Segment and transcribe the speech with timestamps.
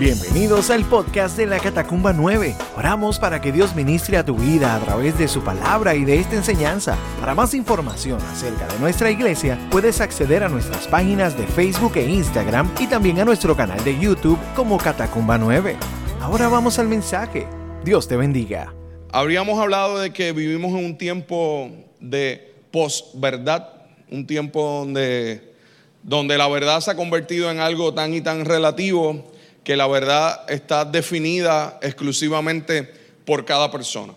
[0.00, 2.56] Bienvenidos al podcast de la Catacumba 9.
[2.76, 6.18] Oramos para que Dios ministre a tu vida a través de su palabra y de
[6.18, 6.98] esta enseñanza.
[7.20, 12.10] Para más información acerca de nuestra iglesia, puedes acceder a nuestras páginas de Facebook e
[12.10, 15.76] Instagram y también a nuestro canal de YouTube como Catacumba 9.
[16.20, 17.46] Ahora vamos al mensaje.
[17.84, 18.74] Dios te bendiga.
[19.12, 21.70] Habríamos hablado de que vivimos en un tiempo
[22.00, 23.68] de posverdad,
[24.10, 25.54] un tiempo donde,
[26.02, 29.32] donde la verdad se ha convertido en algo tan y tan relativo
[29.64, 32.82] que la verdad está definida exclusivamente
[33.24, 34.14] por cada persona.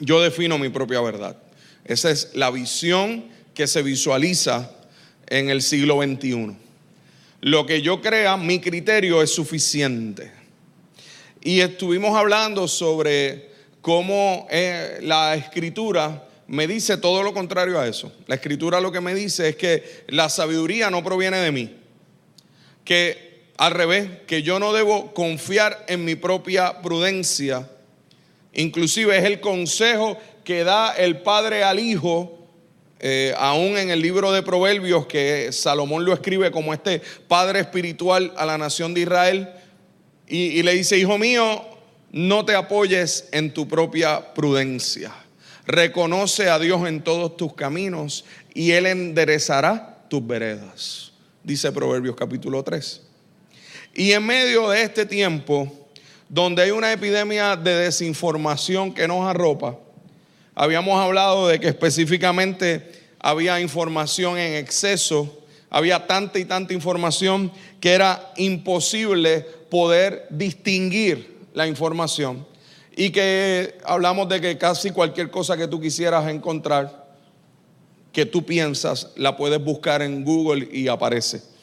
[0.00, 1.36] Yo defino mi propia verdad.
[1.84, 4.70] Esa es la visión que se visualiza
[5.28, 6.56] en el siglo XXI.
[7.42, 10.32] Lo que yo crea, mi criterio es suficiente.
[11.42, 13.50] Y estuvimos hablando sobre
[13.80, 18.12] cómo eh, la escritura me dice todo lo contrario a eso.
[18.26, 21.76] La escritura lo que me dice es que la sabiduría no proviene de mí,
[22.84, 23.25] que
[23.56, 27.68] al revés, que yo no debo confiar en mi propia prudencia.
[28.52, 32.38] Inclusive es el consejo que da el padre al hijo,
[33.00, 38.32] eh, aún en el libro de Proverbios, que Salomón lo escribe como este padre espiritual
[38.36, 39.50] a la nación de Israel,
[40.26, 41.64] y, y le dice, hijo mío,
[42.12, 45.12] no te apoyes en tu propia prudencia.
[45.66, 51.12] Reconoce a Dios en todos tus caminos y Él enderezará tus veredas.
[51.42, 53.05] Dice Proverbios capítulo 3.
[53.98, 55.72] Y en medio de este tiempo,
[56.28, 59.78] donde hay una epidemia de desinformación que nos arropa,
[60.54, 67.92] habíamos hablado de que específicamente había información en exceso, había tanta y tanta información que
[67.92, 72.46] era imposible poder distinguir la información.
[72.94, 77.06] Y que hablamos de que casi cualquier cosa que tú quisieras encontrar,
[78.12, 81.55] que tú piensas, la puedes buscar en Google y aparece.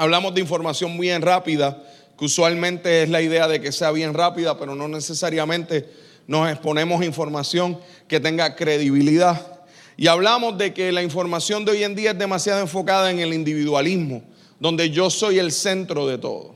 [0.00, 1.82] Hablamos de información bien rápida,
[2.16, 5.88] que usualmente es la idea de que sea bien rápida, pero no necesariamente
[6.28, 9.64] nos exponemos información que tenga credibilidad.
[9.96, 13.34] Y hablamos de que la información de hoy en día es demasiado enfocada en el
[13.34, 14.22] individualismo,
[14.60, 16.54] donde yo soy el centro de todo.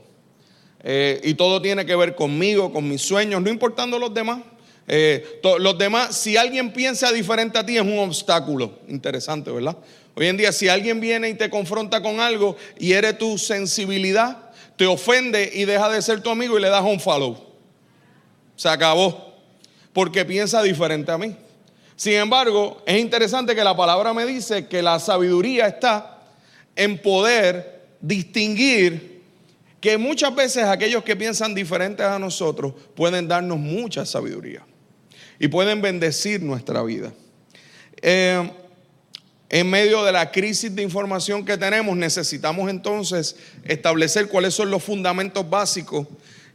[0.81, 4.39] Eh, y todo tiene que ver conmigo, con mis sueños, no importando los demás.
[4.87, 8.79] Eh, los demás, si alguien piensa diferente a ti, es un obstáculo.
[8.87, 9.77] Interesante, ¿verdad?
[10.15, 14.51] Hoy en día, si alguien viene y te confronta con algo y eres tu sensibilidad,
[14.75, 17.53] te ofende y deja de ser tu amigo y le das un follow.
[18.55, 19.33] Se acabó.
[19.91, 21.35] Porque piensa diferente a mí.
[21.95, 26.21] Sin embargo, es interesante que la palabra me dice que la sabiduría está
[26.75, 29.21] en poder distinguir
[29.79, 34.65] que muchas veces aquellos que piensan diferentes a nosotros pueden darnos mucha sabiduría
[35.37, 37.13] y pueden bendecir nuestra vida.
[38.01, 38.49] Eh,
[39.53, 44.81] en medio de la crisis de información que tenemos, necesitamos entonces establecer cuáles son los
[44.81, 46.07] fundamentos básicos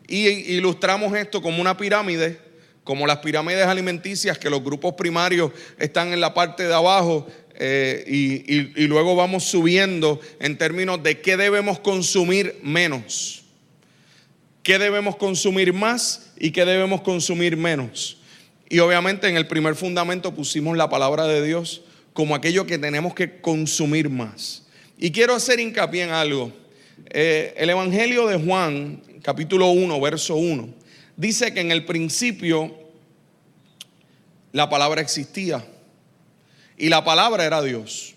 [0.09, 2.41] y ilustramos esto como una pirámide,
[2.83, 8.03] como las pirámides alimenticias, que los grupos primarios están en la parte de abajo eh,
[8.09, 13.45] y, y luego vamos subiendo en términos de qué debemos consumir menos,
[14.65, 18.19] qué debemos consumir más y qué debemos consumir menos.
[18.69, 21.83] Y obviamente en el primer fundamento pusimos la palabra de Dios
[22.19, 24.67] como aquello que tenemos que consumir más.
[24.99, 26.53] Y quiero hacer hincapié en algo.
[27.11, 30.69] Eh, el Evangelio de Juan, capítulo 1, verso 1,
[31.17, 32.77] dice que en el principio
[34.51, 35.65] la palabra existía
[36.77, 38.17] y la palabra era Dios.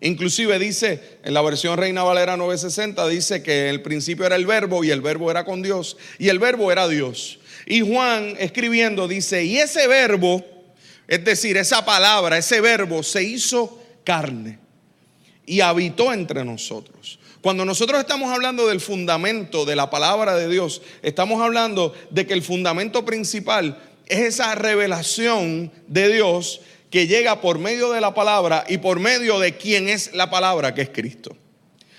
[0.00, 4.84] Inclusive dice en la versión Reina Valera 960, dice que el principio era el verbo
[4.84, 7.40] y el verbo era con Dios y el verbo era Dios.
[7.66, 10.51] Y Juan escribiendo dice, y ese verbo
[11.12, 14.58] es decir, esa palabra, ese verbo se hizo carne
[15.44, 17.18] y habitó entre nosotros.
[17.42, 22.32] Cuando nosotros estamos hablando del fundamento de la palabra de Dios, estamos hablando de que
[22.32, 28.64] el fundamento principal es esa revelación de Dios que llega por medio de la palabra
[28.66, 31.36] y por medio de quien es la palabra, que es Cristo.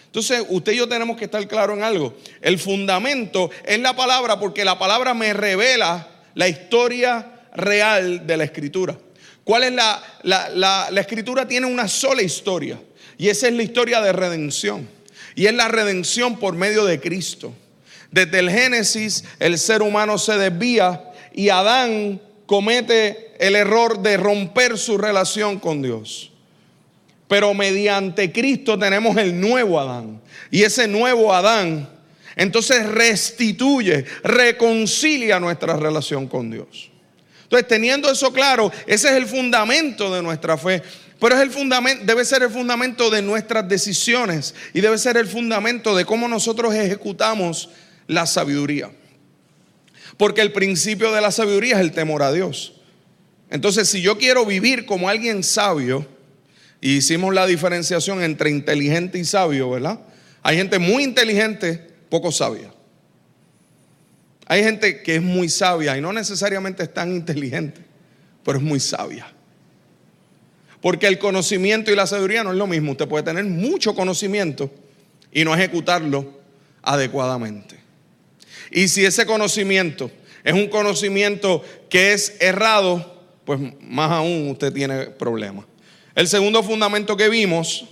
[0.08, 2.16] Entonces, usted y yo tenemos que estar claro en algo.
[2.42, 8.44] El fundamento es la palabra porque la palabra me revela la historia real de la
[8.44, 8.98] escritura.
[9.44, 11.48] ¿Cuál es la, la, la, escritura?
[11.48, 12.80] Tiene una sola historia
[13.18, 14.88] y esa es la historia de redención.
[15.36, 17.54] Y es la redención por medio de Cristo.
[18.12, 21.04] Desde el Génesis el ser humano se desvía
[21.34, 26.32] y Adán comete el error de romper su relación con Dios.
[27.28, 30.22] Pero mediante Cristo tenemos el nuevo Adán.
[30.52, 31.90] Y ese nuevo Adán
[32.36, 36.93] entonces restituye, reconcilia nuestra relación con Dios.
[37.54, 40.82] Entonces, teniendo eso claro, ese es el fundamento de nuestra fe.
[41.20, 41.52] Pero es el
[42.04, 46.74] debe ser el fundamento de nuestras decisiones y debe ser el fundamento de cómo nosotros
[46.74, 47.70] ejecutamos
[48.08, 48.90] la sabiduría.
[50.18, 52.74] Porque el principio de la sabiduría es el temor a Dios.
[53.52, 56.08] Entonces, si yo quiero vivir como alguien sabio,
[56.82, 60.00] y hicimos la diferenciación entre inteligente y sabio, ¿verdad?
[60.42, 62.73] Hay gente muy inteligente, poco sabia.
[64.54, 67.82] Hay gente que es muy sabia y no necesariamente es tan inteligente,
[68.46, 69.34] pero es muy sabia.
[70.80, 72.92] Porque el conocimiento y la sabiduría no es lo mismo.
[72.92, 74.72] Usted puede tener mucho conocimiento
[75.32, 76.40] y no ejecutarlo
[76.84, 77.80] adecuadamente.
[78.70, 80.12] Y si ese conocimiento
[80.44, 85.66] es un conocimiento que es errado, pues más aún usted tiene problemas.
[86.14, 87.86] El segundo fundamento que vimos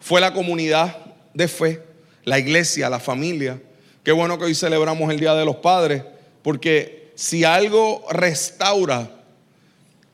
[0.00, 0.96] fue la comunidad
[1.34, 1.82] de fe,
[2.24, 3.60] la iglesia, la familia.
[4.04, 6.02] Qué bueno que hoy celebramos el Día de los Padres,
[6.42, 9.10] porque si algo restaura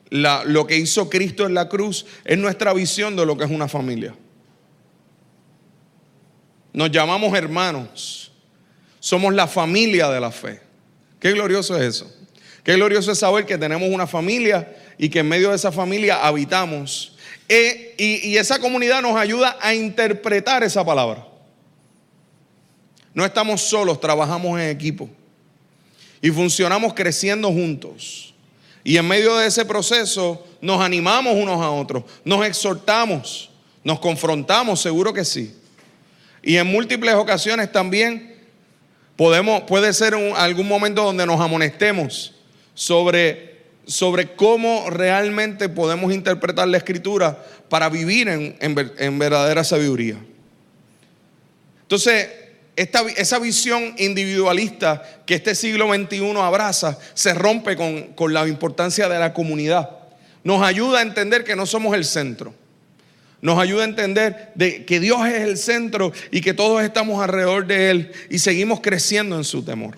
[0.09, 3.67] lo que hizo Cristo en la cruz, es nuestra visión de lo que es una
[3.67, 4.15] familia.
[6.71, 8.31] Nos llamamos hermanos,
[9.01, 10.61] somos la familia de la fe.
[11.19, 12.15] Qué glorioso es eso.
[12.63, 16.25] Qué glorioso es saber que tenemos una familia y que en medio de esa familia
[16.25, 17.17] habitamos.
[17.49, 21.30] E, y esa comunidad nos ayuda a interpretar esa palabra.
[23.13, 25.09] No estamos solos, trabajamos en equipo.
[26.21, 28.33] Y funcionamos creciendo juntos.
[28.83, 33.49] Y en medio de ese proceso nos animamos unos a otros, nos exhortamos,
[33.83, 35.55] nos confrontamos, seguro que sí.
[36.41, 38.35] Y en múltiples ocasiones también
[39.15, 42.33] podemos, puede ser algún momento donde nos amonestemos
[42.73, 50.17] sobre, sobre cómo realmente podemos interpretar la escritura para vivir en, en verdadera sabiduría.
[51.83, 52.29] Entonces,
[52.75, 59.33] esa visión individualista que este siglo XXI abraza se rompe con, la importancia de la
[59.33, 59.89] comunidad.
[60.43, 62.53] Nos ayuda a entender que no somos el centro.
[63.41, 67.65] Nos ayuda a entender de que Dios es el centro y que todos estamos alrededor
[67.65, 69.97] de Él y seguimos creciendo en su temor.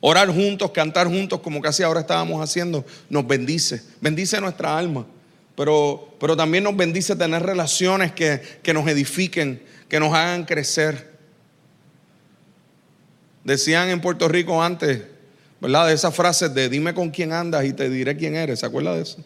[0.00, 3.82] Orar juntos, cantar juntos, como casi ahora estábamos haciendo, nos bendice.
[4.00, 5.06] Bendice nuestra alma.
[5.54, 11.11] Pero, pero también nos bendice tener relaciones que, que nos edifiquen, que nos hagan crecer.
[13.44, 15.02] Decían en Puerto Rico antes,
[15.60, 15.88] ¿verdad?
[15.88, 18.60] De esas frases de dime con quién andas y te diré quién eres.
[18.60, 19.18] ¿Se acuerda de eso?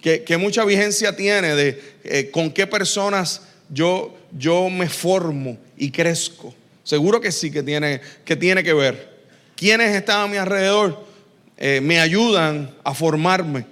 [0.00, 6.54] Que, mucha vigencia tiene de eh, con qué personas yo, yo me formo y crezco.
[6.82, 9.10] Seguro que sí que tiene que, tiene que ver.
[9.54, 11.04] Quienes están a mi alrededor
[11.58, 13.66] eh, me ayudan a formarme.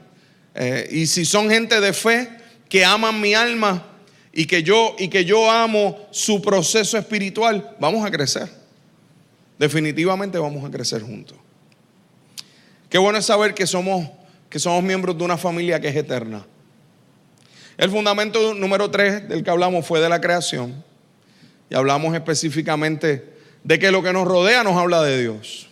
[0.55, 2.29] Eh, y si son gente de fe
[2.69, 3.87] que aman mi alma
[4.31, 8.57] y que yo y que yo amo su proceso espiritual, vamos a crecer
[9.58, 11.37] definitivamente vamos a crecer juntos.
[12.88, 14.08] Qué bueno es saber que somos,
[14.49, 16.46] que somos miembros de una familia que es eterna.
[17.76, 20.84] El fundamento número tres del que hablamos fue de la creación.
[21.70, 25.69] Y hablamos específicamente de que lo que nos rodea nos habla de Dios.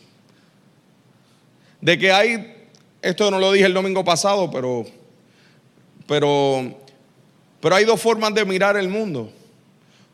[1.81, 2.69] De que hay,
[3.01, 4.85] esto no lo dije el domingo pasado, pero,
[6.07, 6.79] pero,
[7.61, 9.33] pero hay dos formas de mirar el mundo.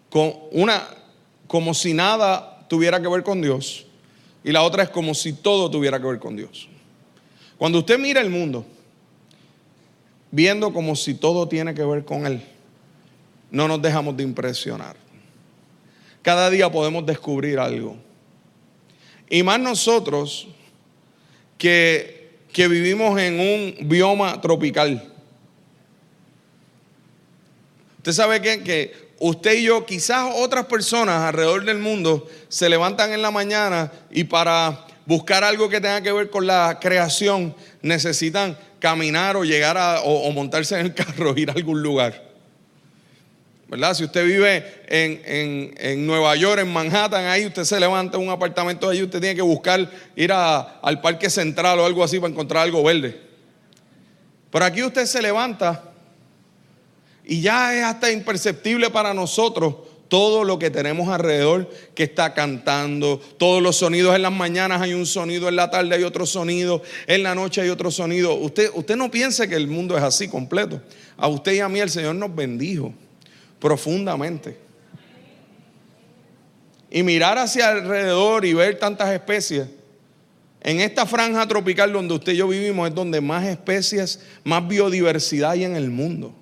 [0.08, 0.86] Con una,
[1.48, 3.84] como si nada tuviera que ver con Dios
[4.42, 6.70] y la otra es como si todo tuviera que ver con Dios.
[7.58, 8.64] Cuando usted mira el mundo,
[10.30, 12.42] viendo como si todo tiene que ver con Él,
[13.50, 14.96] no nos dejamos de impresionar.
[16.22, 17.94] Cada día podemos descubrir algo.
[19.28, 20.48] Y más nosotros
[21.58, 25.12] que, que vivimos en un bioma tropical.
[27.98, 33.12] Usted sabe que, que usted y yo, quizás otras personas alrededor del mundo, se levantan
[33.12, 38.58] en la mañana y para buscar algo que tenga que ver con la creación, necesitan
[38.80, 42.30] caminar o llegar a, o, montarse en el carro, ir a algún lugar.
[43.68, 43.94] ¿verdad?
[43.94, 48.88] Si usted vive en, Nueva York, en Manhattan, ahí usted se levanta en un apartamento
[48.88, 52.82] allí, usted tiene que buscar ir al parque central o algo así para encontrar algo
[52.82, 53.18] verde.
[54.50, 55.91] Pero aquí usted se levanta
[57.24, 59.74] y ya es hasta imperceptible para nosotros
[60.12, 64.92] todo lo que tenemos alrededor que está cantando, todos los sonidos en las mañanas hay
[64.92, 68.34] un sonido, en la tarde hay otro sonido, en la noche hay otro sonido.
[68.34, 70.82] Usted, usted no piense que el mundo es así completo.
[71.16, 72.92] A usted y a mí el Señor nos bendijo
[73.58, 74.58] profundamente.
[76.90, 79.66] Y mirar hacia alrededor y ver tantas especies.
[80.60, 85.52] En esta franja tropical donde usted y yo vivimos es donde más especies, más biodiversidad
[85.52, 86.34] hay en el mundo.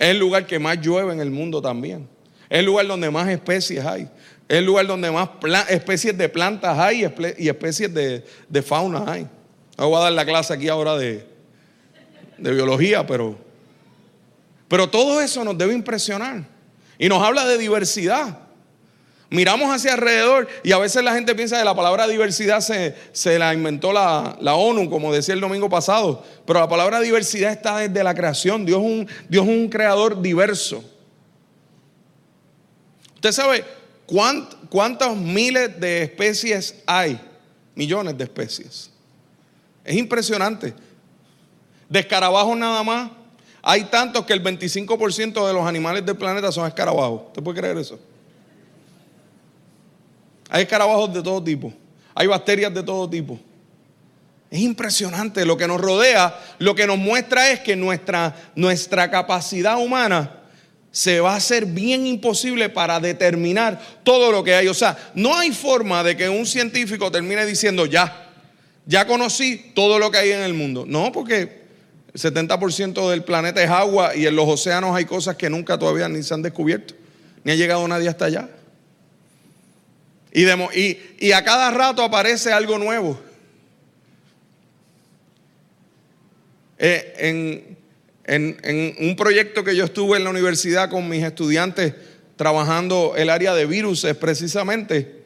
[0.00, 2.08] Es el lugar que más llueve en el mundo también.
[2.48, 4.08] Es el lugar donde más especies hay.
[4.48, 5.28] Es el lugar donde más
[5.68, 9.28] especies de plantas hay y especies de, fauna hay.
[9.76, 11.26] No voy a dar la clase aquí ahora de,
[12.38, 13.36] de biología, pero,
[14.68, 16.46] pero todo eso nos debe impresionar.
[16.98, 18.38] Y nos habla de diversidad.
[19.30, 23.38] Miramos hacia alrededor y a veces la gente piensa que la palabra diversidad se, se
[23.38, 26.24] la inventó la, la, ONU, como decía el domingo pasado.
[26.44, 28.66] Pero la palabra diversidad está desde la creación.
[28.66, 30.82] Dios es un, Dios un creador diverso.
[33.14, 33.64] Usted sabe
[34.68, 37.20] cuántos miles de especies hay,
[37.76, 38.90] millones de especies.
[39.84, 40.74] Es impresionante.
[41.88, 43.12] De escarabajos nada más,
[43.62, 47.28] hay tantos que el 25% de los animales del planeta son escarabajos.
[47.28, 48.00] ¿Usted puede creer eso?
[50.50, 51.72] Hay escarabajos de todo tipo.
[52.14, 53.38] Hay bacterias de todo tipo.
[54.50, 56.36] Es impresionante lo que nos rodea.
[56.58, 60.38] Lo que nos muestra es que nuestra, nuestra capacidad humana
[60.90, 64.66] se va a hacer bien imposible para determinar todo lo que hay.
[64.66, 68.28] O sea, no hay forma de que un científico termine diciendo ya,
[68.86, 70.84] ya conocí todo lo que hay en el mundo.
[70.84, 71.60] No, porque
[72.12, 76.08] el 70% del planeta es agua y en los océanos hay cosas que nunca todavía
[76.08, 76.94] ni se han descubierto,
[77.44, 78.48] ni ha llegado nadie hasta allá.
[80.32, 83.20] Y, a cada rato aparece algo nuevo.
[86.78, 91.94] Eh, en, un proyecto que yo estuve en la universidad con mis estudiantes
[92.36, 95.20] trabajando el área de virus precisamente,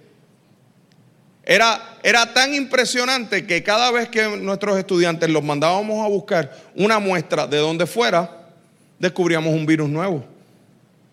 [1.44, 6.98] era, era tan impresionante que cada vez que nuestros estudiantes los mandábamos a buscar una
[6.98, 8.48] muestra de donde fuera,
[8.98, 10.24] descubríamos un virus nuevo,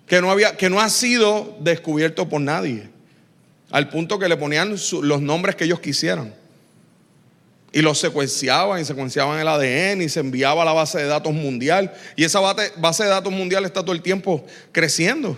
[0.07, 2.90] que no, había, que no ha sido descubierto por nadie
[3.72, 6.34] al punto que le ponían los nombres que ellos quisieran.
[7.74, 11.34] Y los secuenciaban y secuenciaban el ADN y se enviaba a la base de datos
[11.34, 11.94] mundial.
[12.18, 15.38] Y esa base de datos mundial está todo el tiempo creciendo.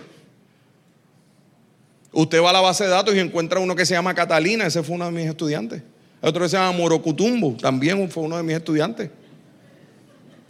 [2.10, 4.82] Usted va a la base de datos y encuentra uno que se llama Catalina, ese
[4.82, 5.82] fue uno de mis estudiantes.
[6.20, 9.10] Otro que se llama Morocutumbo, también fue uno de mis estudiantes.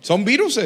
[0.00, 0.60] Son virus.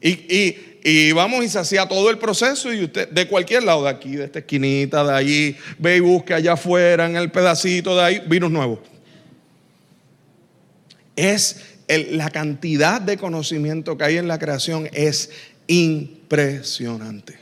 [0.00, 3.84] Y, y, y vamos y se hacía todo el proceso y usted, de cualquier lado,
[3.84, 7.94] de aquí, de esta esquinita, de allí, ve y busque allá afuera, en el pedacito
[7.96, 8.82] de ahí, virus nuevo.
[11.14, 15.30] Es la cantidad de conocimiento que hay en la creación es
[15.68, 17.38] impresionante.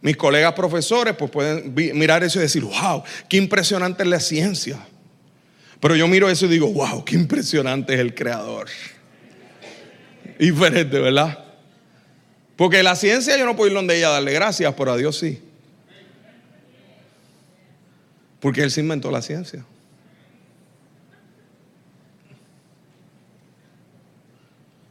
[0.00, 4.78] Mis colegas profesores pues pueden mirar eso y decir, wow, qué impresionante es la ciencia.
[5.80, 8.68] Pero yo miro eso y digo, wow, qué impresionante es el creador
[10.46, 11.44] diferente, ¿verdad?
[12.56, 15.18] Porque la ciencia yo no puedo ir donde ella a darle gracias, pero a Dios
[15.18, 15.42] sí.
[18.40, 19.64] Porque Él se inventó la ciencia.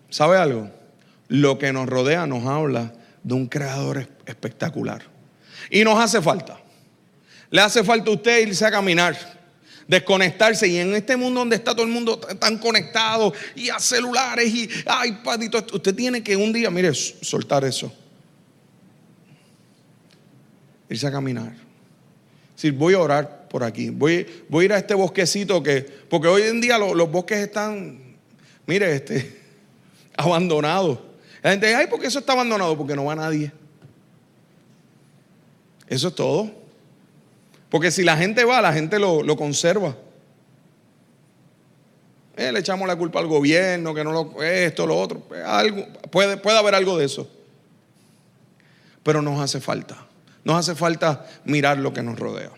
[0.09, 0.69] ¿Sabe algo?
[1.27, 5.03] Lo que nos rodea nos habla de un creador espectacular.
[5.69, 6.59] Y nos hace falta.
[7.49, 9.36] Le hace falta a usted irse a caminar
[9.87, 10.67] desconectarse.
[10.67, 14.63] Y en este mundo donde está todo el mundo tan conectado y a celulares y
[14.63, 17.91] iPad y todo usted tiene que un día, mire, soltar eso.
[20.89, 21.53] Irse a caminar.
[22.55, 23.89] decir, voy a orar por aquí.
[23.89, 28.17] Voy, voy a ir a este bosquecito que, porque hoy en día los, bosques están,
[28.65, 29.37] mire, este,
[30.17, 30.99] abandonados.
[31.43, 32.77] La gente dice, ay, ¿por qué eso está abandonado?
[32.77, 33.51] Porque no va nadie.
[35.87, 36.66] Eso es todo.
[37.77, 39.95] Porque si la gente va, la gente lo, conserva.
[42.35, 45.27] Eh, le echamos la culpa al gobierno, que no lo, esto, lo otro.
[45.45, 47.29] Algo, puede, puede haber algo de eso.
[49.03, 49.95] Pero nos hace falta.
[50.43, 52.49] Nos hace falta mirar lo que nos rodea.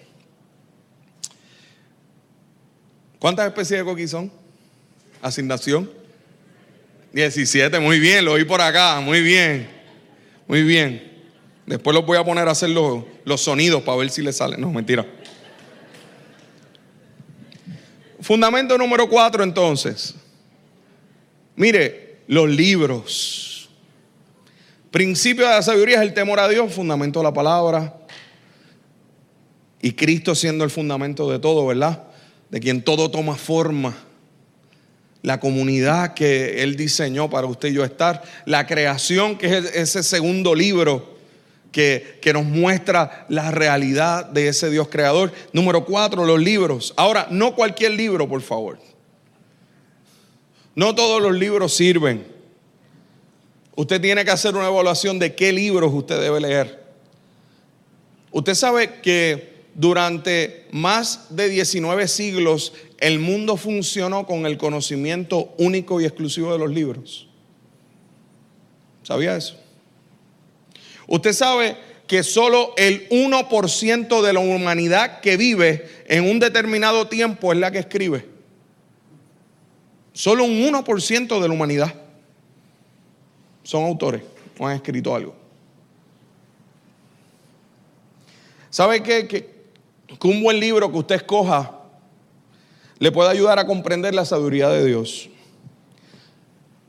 [3.20, 4.32] ¿Cuántas especies de coquí son?
[5.22, 5.92] Asignación.
[7.12, 9.70] 17, muy bien, lo oí por acá, muy bien,
[10.48, 11.09] muy bien.
[11.70, 13.06] Después los voy a poner a hacer los,
[13.40, 14.60] sonidos para ver si le salen.
[14.60, 15.06] No, mentira.
[18.20, 20.16] Fundamento número cuatro entonces.
[21.56, 23.70] Mire, los libros.
[24.90, 28.00] Principio de la sabiduría es el temor a Dios, fundamento de la palabra.
[29.80, 32.02] Y Cristo siendo el fundamento de todo, ¿verdad?
[32.50, 33.96] De quien todo toma forma.
[35.22, 38.24] La comunidad que Él diseñó para usted y yo estar.
[38.46, 41.19] La creación, que es ese segundo libro
[41.72, 45.32] que, nos muestra la realidad de ese Dios creador.
[45.54, 46.94] Número cuatro, los libros.
[46.98, 48.80] Ahora, no cualquier libro, por favor.
[50.76, 52.26] No todos los libros sirven.
[53.76, 56.84] Usted tiene que hacer una evaluación de qué libros usted debe leer.
[58.32, 66.02] Usted sabe que durante más de 19 siglos el mundo funcionó con el conocimiento único
[66.02, 67.28] y exclusivo de los libros.
[69.04, 69.56] ¿Sabía eso?
[71.10, 71.76] Usted sabe
[72.06, 77.72] que solo el 1% de la humanidad que vive en un determinado tiempo es la
[77.72, 78.28] que escribe.
[80.14, 81.96] Solo un 1% de la humanidad
[83.64, 84.22] son autores
[84.60, 85.36] o han escrito algo.
[88.70, 89.28] ¿Sabe qué?
[89.28, 89.60] Que,
[90.24, 91.72] un buen libro que usted escoja
[93.00, 95.28] le puede ayudar a comprender la sabiduría de Dios.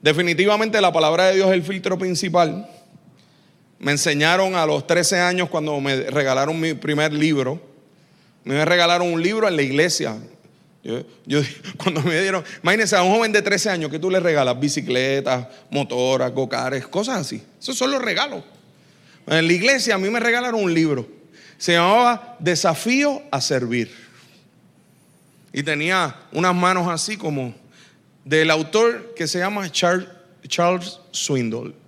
[0.03, 2.69] Definitivamente la palabra de Dios es el filtro principal
[3.81, 7.59] me enseñaron a los 13 años cuando me regalaron mi primer libro.
[8.45, 10.19] Me regalaron un libro en la iglesia.
[10.83, 11.01] Yo,
[11.79, 15.47] cuando me dieron, imagínense a un joven de 13 años que tú le regalas bicicletas,
[15.71, 17.43] motoras, gocares, cosas así.
[17.59, 18.45] Esos son los regalos.
[19.27, 21.09] En la iglesia a mí me regalaron un libro.
[21.57, 23.91] Se llamaba Desafío a Servir.
[25.55, 27.55] Y tenía unas manos así como
[28.27, 31.80] del autor que se llama Charles Swindle.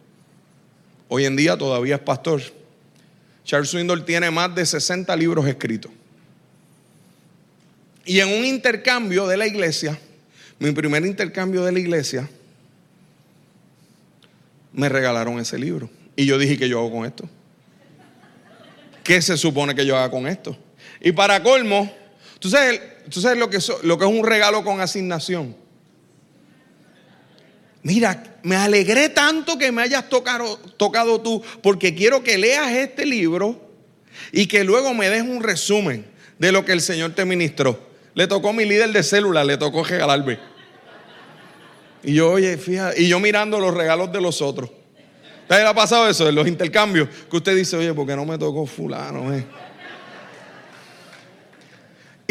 [1.14, 2.40] Hoy en día todavía es pastor.
[3.44, 5.92] Charles Swindle tiene más de 60 libros escritos.
[8.06, 9.98] Y en un intercambio de la iglesia,
[10.58, 12.30] mi primer intercambio de la iglesia,
[14.72, 15.90] me regalaron ese libro.
[16.16, 17.28] Y yo dije, ¿qué yo hago con esto?
[19.04, 20.56] ¿Qué se supone que yo haga con esto?
[20.98, 21.94] Y para colmo,
[22.38, 22.80] ¿tú sabes,
[23.36, 25.61] lo que es un regalo con asignación?
[27.82, 33.04] Mira, me alegré tanto que me hayas tocado, tocado tú, porque quiero que leas este
[33.04, 33.60] libro
[34.30, 36.06] y que luego me des un resumen
[36.38, 37.78] de lo que el Señor te ministró.
[38.14, 40.38] Le tocó mi líder de célula, le tocó regalarme.
[42.04, 44.70] Y yo, oye, fíjate, y yo mirando los regalos de los otros.
[45.48, 46.24] ¿Te ha pasado eso?
[46.24, 49.34] De los intercambios, que usted dice, oye, ¿por qué no me tocó fulano?
[49.34, 49.44] Eh?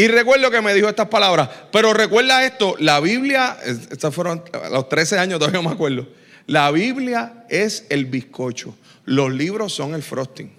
[0.01, 4.69] Y recuerdo que me dijo estas palabras, pero recuerda esto, la Biblia, estos fueron a
[4.69, 6.07] los 13 años, todavía me acuerdo,
[6.47, 10.51] la Biblia es el bizcocho, los libros son el frosting.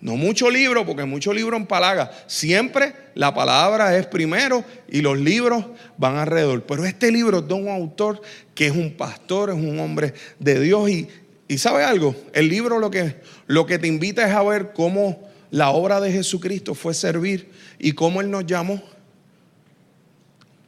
[0.00, 2.10] No mucho libro, porque mucho libro empalaga.
[2.26, 5.66] Siempre la palabra es primero y los libros
[5.98, 6.62] van alrededor.
[6.62, 8.22] Pero este libro es de un autor
[8.54, 10.88] que es un pastor, es un hombre de Dios.
[10.88, 11.08] Y,
[11.48, 12.16] y ¿sabe algo?
[12.32, 13.16] El libro lo que,
[13.46, 17.50] lo que te invita es a ver cómo la obra de Jesucristo fue servir
[17.84, 18.82] y cómo Él nos llamó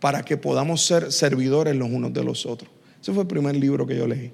[0.00, 2.70] para que podamos ser servidores los unos de los otros.
[3.00, 4.30] Ese fue el primer libro que yo leí.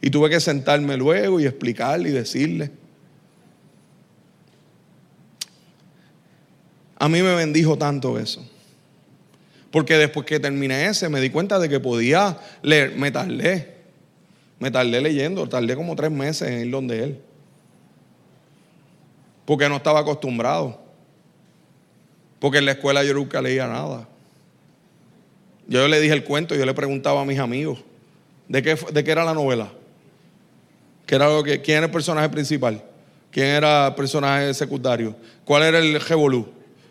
[0.00, 2.72] Y tuve que sentarme luego y explicarle y decirle.
[6.96, 8.44] A mí me bendijo tanto eso.
[9.70, 12.96] Porque después que terminé ese, me di cuenta de que podía leer.
[12.96, 13.76] Me tardé.
[14.58, 15.48] Me tardé leyendo.
[15.48, 17.20] Tardé como tres meses en ir donde él.
[19.44, 20.83] Porque no estaba acostumbrado.
[22.44, 24.06] Porque en la escuela yo nunca leía nada.
[25.66, 27.78] Yo le dije el cuento, yo le preguntaba a mis amigos,
[28.48, 29.72] ¿de qué, de qué era la novela?
[31.06, 32.84] ¿Qué era lo que, ¿Quién era el personaje principal?
[33.30, 35.16] ¿Quién era el personaje secundario?
[35.46, 36.46] ¿Cuál era el revolú?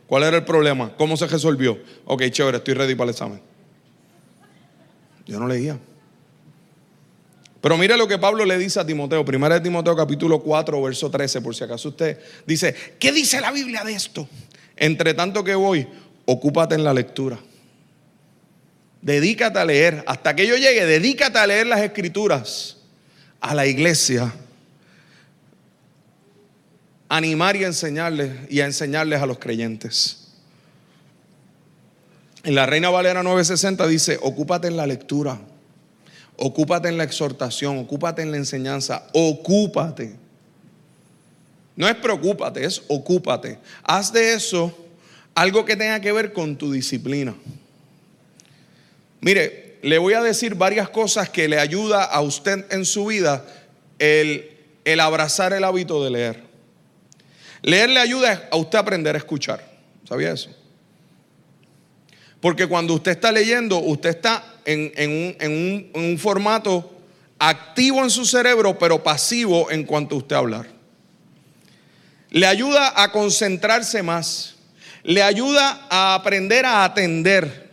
[0.08, 0.92] ¿Cuál era el problema?
[0.98, 1.78] ¿Cómo se resolvió?
[2.06, 3.40] Ok, chévere, estoy ready para el examen.
[5.28, 5.78] Yo no leía.
[7.62, 11.12] Pero mire lo que Pablo le dice a Timoteo, primera de Timoteo capítulo 4, verso
[11.12, 14.28] 13, por si acaso usted dice, ¿qué dice la Biblia de esto?
[14.84, 15.88] Entre tanto que voy,
[16.26, 17.40] ocúpate en la lectura.
[19.02, 22.76] Dedícate a leer, hasta que yo llegue, dedícate a leer las escrituras
[23.40, 24.34] a la iglesia
[27.08, 30.34] animar y enseñarles y a enseñarles a los creyentes.
[32.44, 35.40] En la Reina Valera 960 dice, ocúpate en la lectura,
[36.36, 40.23] ocúpate en la exhortación, ocúpate en la enseñanza, ocúpate.
[41.76, 43.60] No es preocúpate, es ocúpate.
[43.84, 44.76] Haz de eso
[45.34, 47.36] algo que tenga que ver con tu disciplina.
[49.22, 53.46] Mire, le voy a decir varias cosas que le ayuda a usted en su vida
[54.00, 54.52] el,
[54.86, 56.44] el abrazar el hábito de leer.
[57.64, 59.66] Leer le ayuda a usted a aprender a escuchar.
[60.08, 60.50] ¿Sabía eso?
[62.44, 66.92] Porque cuando usted está leyendo, usted está en, un, formato
[67.40, 70.73] activo en su cerebro, pero pasivo en cuanto a usted hablar.
[72.34, 74.56] Le ayuda a concentrarse más.
[75.04, 77.72] Le ayuda a aprender a atender.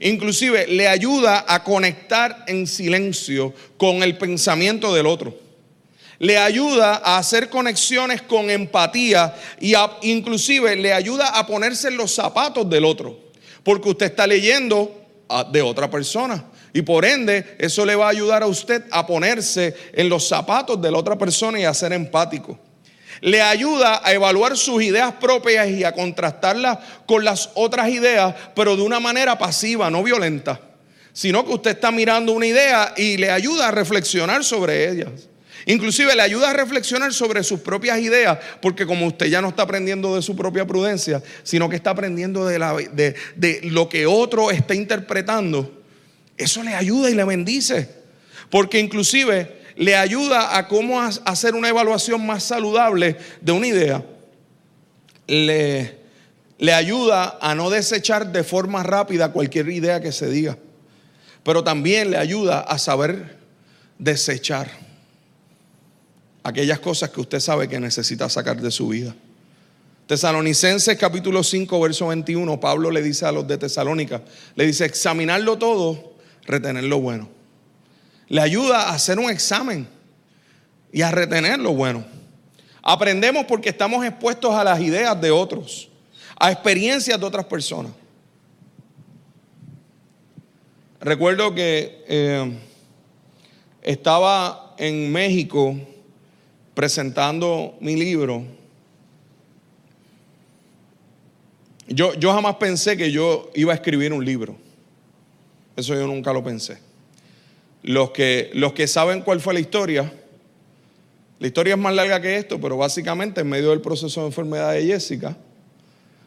[0.00, 5.46] Inclusive le ayuda a conectar en silencio con el pensamiento del otro
[6.18, 12.14] le ayuda a hacer conexiones con empatía y inclusive le ayuda a ponerse en los
[12.14, 13.18] zapatos del otro,
[13.62, 15.08] porque usted está leyendo
[15.52, 16.44] de otra persona.
[16.72, 20.80] Y por ende, eso le va a ayudar a usted a ponerse en los zapatos
[20.80, 22.58] de la otra persona y a ser empático.
[23.20, 28.76] Le ayuda a evaluar sus ideas propias y a contrastarlas con las otras ideas, pero
[28.76, 30.60] de una manera pasiva, no violenta,
[31.12, 35.28] sino que usted está mirando una idea y le ayuda a reflexionar sobre ellas.
[35.68, 39.62] Inclusive le ayuda a reflexionar sobre sus propias ideas, porque como usted ya no está
[39.62, 44.76] aprendiendo de su propia prudencia, sino que está aprendiendo de, de, lo que otro está
[44.76, 45.82] interpretando,
[46.36, 47.88] eso le ayuda y le bendice.
[48.48, 54.04] Porque inclusive le ayuda a cómo hacer una evaluación más saludable de una idea.
[55.26, 55.98] le,
[56.72, 60.56] ayuda a no desechar de forma rápida cualquier idea que se diga,
[61.42, 63.36] pero también le ayuda a saber
[63.98, 64.70] desechar
[66.42, 69.14] aquellas cosas que usted sabe que necesita sacar de su vida.
[70.06, 74.22] Tesalonicenses capítulo 5, verso 21, Pablo le dice a los de Tesalónica,
[74.54, 76.14] le dice, examinarlo todo,
[76.46, 77.35] retener lo bueno.
[78.28, 79.88] Le ayuda a hacer un examen
[80.92, 82.04] y a retener lo bueno.
[82.82, 85.88] Aprendemos porque estamos expuestos a las ideas de otros,
[86.38, 87.92] a experiencias de otras personas.
[91.00, 92.58] Recuerdo que eh,
[93.82, 95.76] estaba en México
[96.74, 98.44] presentando mi libro
[101.88, 104.56] Yo, yo jamás pensé que yo iba a escribir un libro.
[105.76, 106.78] Eso yo nunca lo pensé.
[107.86, 110.12] Los que, los que saben cuál fue la historia,
[111.38, 114.72] la historia es más larga que esto, pero básicamente en medio del proceso de enfermedad
[114.72, 115.34] de Jessica,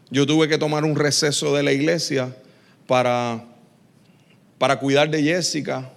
[0.09, 2.35] yo tuve que tomar un receso de la iglesia
[2.87, 3.43] para,
[4.57, 5.91] para cuidar de Jessica,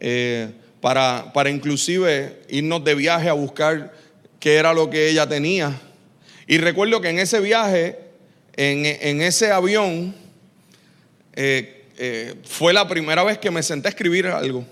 [0.00, 0.50] eh,
[0.80, 3.92] para, para inclusive irnos de viaje a buscar
[4.40, 5.80] qué era lo que ella tenía.
[6.48, 8.04] Y recuerdo que en ese viaje
[8.56, 10.14] en, ese avión
[11.34, 14.64] eh, eh, fue la primera vez que me senté a escribir algo.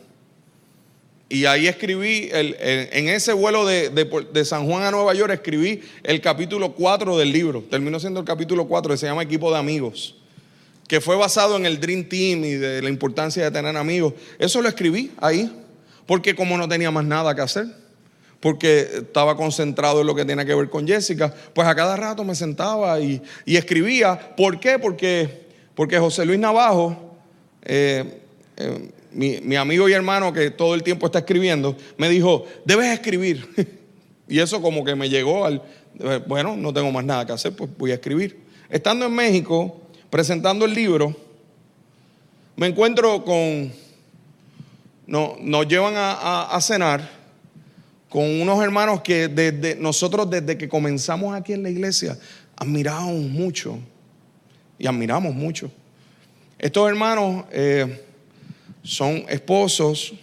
[1.28, 6.72] Y ahí escribí, en ese vuelo de, San Juan a Nueva York, escribí el capítulo
[6.72, 7.64] 4 del libro.
[7.70, 10.14] Terminó siendo el capítulo 4, que se llama Equipo de Amigos,
[10.87, 14.12] que fue basado en el Dream Team y de la importancia de tener amigos.
[14.38, 15.50] Eso lo escribí ahí,
[16.04, 17.66] porque como no tenía más nada que hacer
[18.42, 22.24] porque estaba concentrado en lo que tiene que ver con Jessica, pues a cada rato
[22.24, 24.35] me sentaba y, escribía.
[24.37, 24.80] ¿Por qué?
[24.80, 27.12] Porque, porque José Luis Navajo,
[27.62, 28.20] eh,
[28.57, 33.48] eh, mi, amigo y hermano que todo el tiempo está escribiendo, me dijo, debes escribir.
[34.29, 35.62] y eso como que me llegó al,
[36.01, 38.40] eh, bueno, no tengo más nada que hacer, pues voy a escribir.
[38.70, 41.14] Estando en México, presentando el libro,
[42.57, 43.72] me encuentro con,
[45.07, 47.22] no, nos llevan a cenar
[48.12, 52.18] con unos hermanos que desde nosotros desde que comenzamos aquí en la iglesia
[52.57, 53.79] admiramos mucho
[54.79, 55.70] y admiramos mucho.
[56.62, 58.01] Estos hermanos eh,
[58.85, 60.14] son esposos,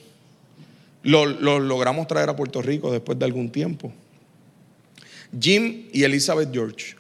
[1.04, 3.92] los logramos traer a Puerto Rico después de algún tiempo.
[5.38, 6.96] Jim y Elizabeth George.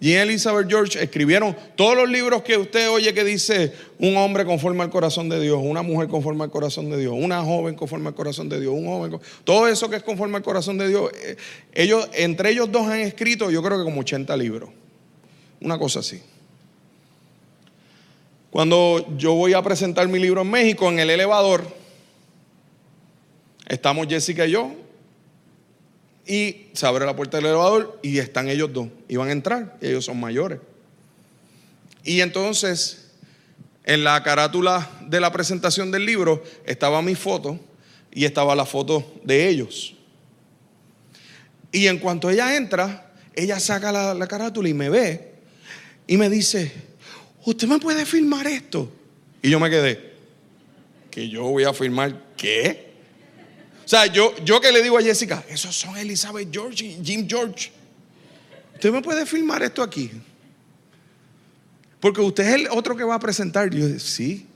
[0.00, 4.82] Y Elizabeth George escribieron todos los libros que usted oye que dice un hombre conforme
[4.82, 8.14] al corazón de Dios, una mujer conforme al corazón de Dios, una joven conforme al
[8.14, 11.10] corazón de Dios, un joven, todo eso que es conforme al corazón de Dios.
[11.14, 11.36] Eh,
[11.72, 14.68] ellos, entre ellos dos han escrito, yo creo que como 80 libros,
[15.62, 16.20] una cosa así.
[18.52, 21.66] Cuando yo voy a presentar mi libro en México, en el elevador,
[23.66, 24.74] estamos Jessica y yo,
[26.26, 28.88] y se abre la puerta del elevador y están ellos dos.
[29.08, 30.58] Y van a entrar, y ellos son mayores.
[32.04, 33.12] Y entonces,
[33.84, 37.58] en la carátula de la presentación del libro estaba mi foto
[38.12, 39.94] y estaba la foto de ellos.
[41.72, 45.32] Y en cuanto ella entra, ella saca la, la carátula y me ve
[46.06, 46.91] y me dice,
[47.44, 48.90] ¿usted me puede filmar esto?
[49.42, 50.12] Y yo me quedé,
[51.10, 52.92] que yo voy a filmar qué?
[53.84, 57.26] O sea, yo, yo que le digo a Jessica, esos son Elizabeth George y Jim
[57.28, 57.70] George.
[58.74, 60.10] ¿Usted me puede filmar esto aquí?
[62.00, 63.70] Porque usted es el otro que va a presentar.
[63.70, 64.46] yo, sí.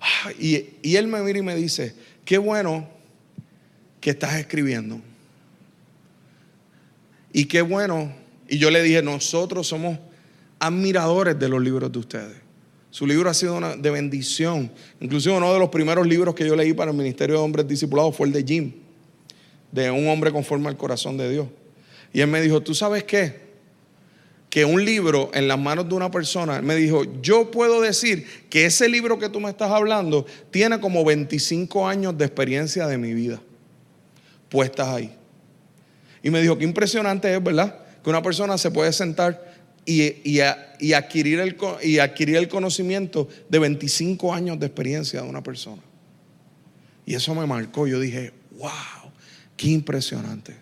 [0.00, 2.88] Ah, y, y él me mira y me dice, qué bueno
[4.00, 5.00] que estás escribiendo.
[7.32, 8.12] Y qué bueno.
[8.48, 9.98] Y yo le dije, nosotros somos
[10.62, 12.36] admiradores de los libros de ustedes.
[12.90, 14.70] Su libro ha sido de bendición.
[15.00, 18.14] Inclusive uno de los primeros libros que yo leí para el Ministerio de Hombres Discipulados
[18.14, 18.72] fue el de Jim,
[19.72, 21.48] de un hombre conforme al corazón de Dios.
[22.12, 23.40] Y él me dijo, ¿tú sabes qué?
[24.50, 28.66] Que un libro en las manos de una persona, me dijo, yo puedo decir que
[28.66, 33.14] ese libro que tú me estás hablando tiene como 25 años de experiencia de mi
[33.14, 33.40] vida
[34.48, 35.16] puestas ahí.
[36.22, 37.74] Y me dijo, qué impresionante es, ¿verdad?
[38.04, 39.51] Que una persona se puede sentar
[39.84, 40.40] y,
[40.92, 45.82] adquirir el, y adquirir el conocimiento de 25 años de experiencia de una persona.
[47.04, 47.86] Y eso me marcó.
[47.86, 49.10] Yo dije, wow,
[49.56, 50.54] qué impresionante.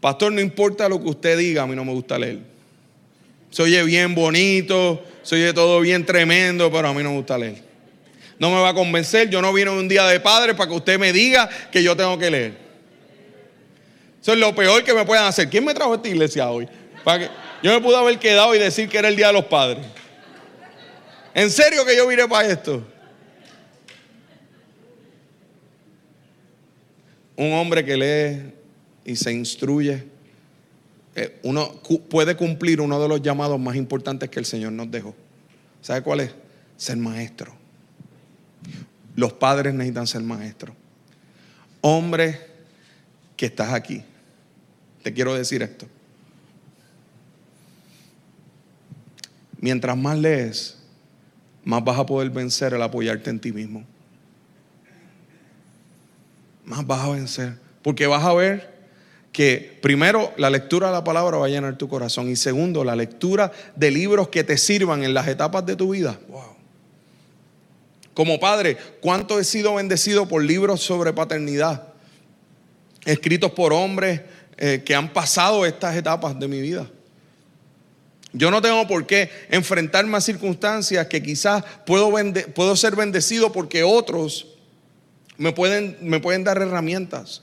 [0.00, 2.40] Pastor, no importa lo que usted diga, a mí no me gusta leer.
[3.50, 7.36] Se oye bien bonito, se oye todo bien tremendo, pero a mí no me gusta
[7.36, 7.62] leer.
[8.38, 10.98] No me va a convencer, yo no vine un día de padre para que usted
[10.98, 12.58] me diga que yo tengo que leer.
[14.20, 15.48] Eso es lo peor que me puedan hacer.
[15.48, 16.68] ¿Quién me trajo esta iglesia hoy?
[17.04, 17.30] Para que
[17.62, 19.86] yo me pude haber quedado y decir que era el Día de los Padres.
[21.34, 22.84] ¿En serio que yo vine para esto?
[27.40, 28.52] un hombre que lee
[29.02, 30.04] y se instruye,
[31.14, 31.80] eh, uno
[32.10, 35.14] puede cumplir uno de los llamados más importantes que el Señor nos dejó.
[35.80, 36.34] ¿Sabe cuál es?
[36.76, 37.54] Ser maestro.
[39.16, 40.76] Los padres necesitan ser maestros.
[41.80, 42.38] Hombre
[43.38, 44.02] que estás aquí,
[45.02, 45.86] te quiero decir esto.
[49.58, 50.78] Mientras más lees,
[51.64, 53.84] más vas a poder vencer el apoyarte en ti mismo.
[56.64, 57.58] Más vas a vencer.
[57.82, 58.70] Porque vas a ver
[59.32, 62.96] que primero la lectura de la palabra va a llenar tu corazón y segundo la
[62.96, 66.18] lectura de libros que te sirvan en las etapas de tu vida.
[68.14, 71.88] Como padre, ¿cuánto he sido bendecido por libros sobre paternidad?
[73.04, 74.20] Escritos por hombres
[74.62, 76.86] eh, que han pasado estas etapas de mi vida.
[78.34, 82.12] Yo no tengo por qué enfrentarme a circunstancias que quizás puedo,
[82.54, 84.48] puedo ser bendecido porque otros
[85.38, 87.40] me pueden, me pueden dar herramientas.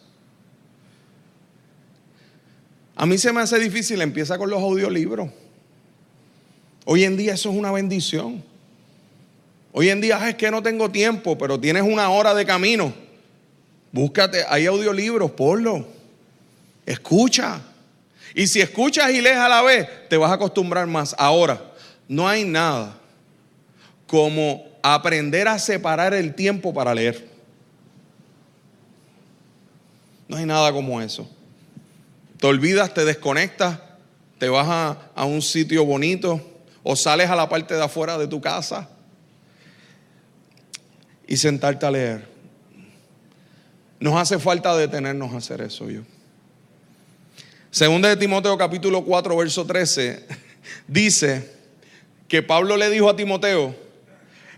[2.95, 5.31] A mí se me hace difícil, empieza con los audiolibros.
[6.85, 8.43] Hoy en día eso es una bendición.
[9.71, 12.93] Hoy en día es que no tengo tiempo, pero tienes una hora de camino.
[13.91, 15.96] Búscate, hay audiolibros, ponlo.
[16.87, 17.59] Escucha.
[18.33, 21.13] Y si escuchas y lees a la vez, te vas a acostumbrar más.
[21.19, 21.61] Ahora,
[22.07, 22.97] no hay nada
[24.07, 27.27] como aprender a separar el tiempo para leer.
[30.29, 31.29] No hay nada como eso.
[32.39, 33.79] Te olvidas, te desconectas,
[34.39, 36.41] te vas a, a un sitio bonito
[36.83, 38.87] o sales a la parte de afuera de tu casa
[41.27, 42.25] y sentarte a leer.
[43.99, 46.03] Nos hace falta detenernos a hacer eso yo.
[47.71, 50.25] Segunda de Timoteo capítulo 4 verso 13
[50.87, 51.51] dice
[52.27, 53.75] que Pablo le dijo a Timoteo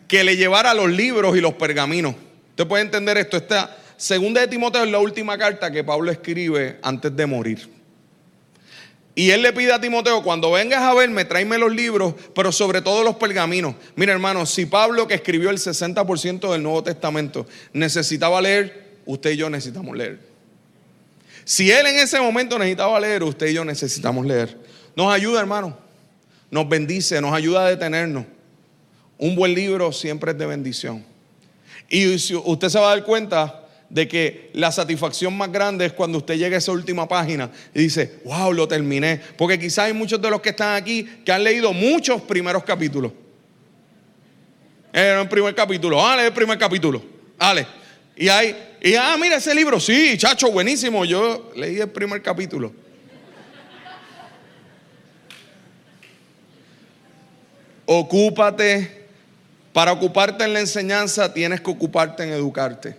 [0.08, 2.15] que le llevara los libros y los pergaminos.
[2.52, 3.38] Usted puede entender esto.
[3.38, 7.69] Esta segunda de Timoteo es la última carta que Pablo escribe antes de morir.
[9.15, 12.82] Y él le pide a Timoteo, cuando vengas a verme, tráeme los libros, pero sobre
[12.82, 13.76] todo los pergaminos.
[13.95, 19.38] Mira, hermano, si Pablo, que escribió el 60% del Nuevo Testamento, necesitaba leer, usted y
[19.38, 20.29] yo necesitamos leer.
[21.50, 24.56] Si él en ese momento necesitaba leer, usted y yo necesitamos leer.
[24.96, 25.76] Nos ayuda, hermano.
[26.52, 28.26] Nos bendice, nos ayuda a detenernos.
[29.18, 31.04] Un buen libro siempre es de bendición.
[31.90, 36.20] Y usted se va a dar cuenta de que la satisfacción más grande es cuando
[36.20, 39.20] usted llega a esa última página y dice, wow, lo terminé.
[39.36, 43.12] Porque quizás hay muchos de los que están aquí que han leído muchos primeros capítulos.
[44.94, 47.02] Era el primer capítulo, ah, el primer capítulo,
[47.40, 47.79] dale.
[48.20, 51.06] Y hay, y ah, mira ese libro, sí, chacho, buenísimo.
[51.06, 52.74] Yo leí el primer capítulo.
[57.86, 59.08] Ocúpate.
[59.72, 62.98] Para ocuparte en la enseñanza tienes que ocuparte en educarte.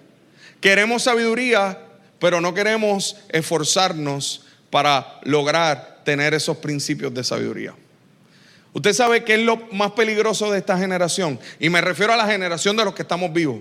[0.59, 1.79] Queremos sabiduría,
[2.19, 7.75] pero no queremos esforzarnos para lograr tener esos principios de sabiduría.
[8.73, 12.27] Usted sabe qué es lo más peligroso de esta generación, y me refiero a la
[12.27, 13.59] generación de los que estamos vivos,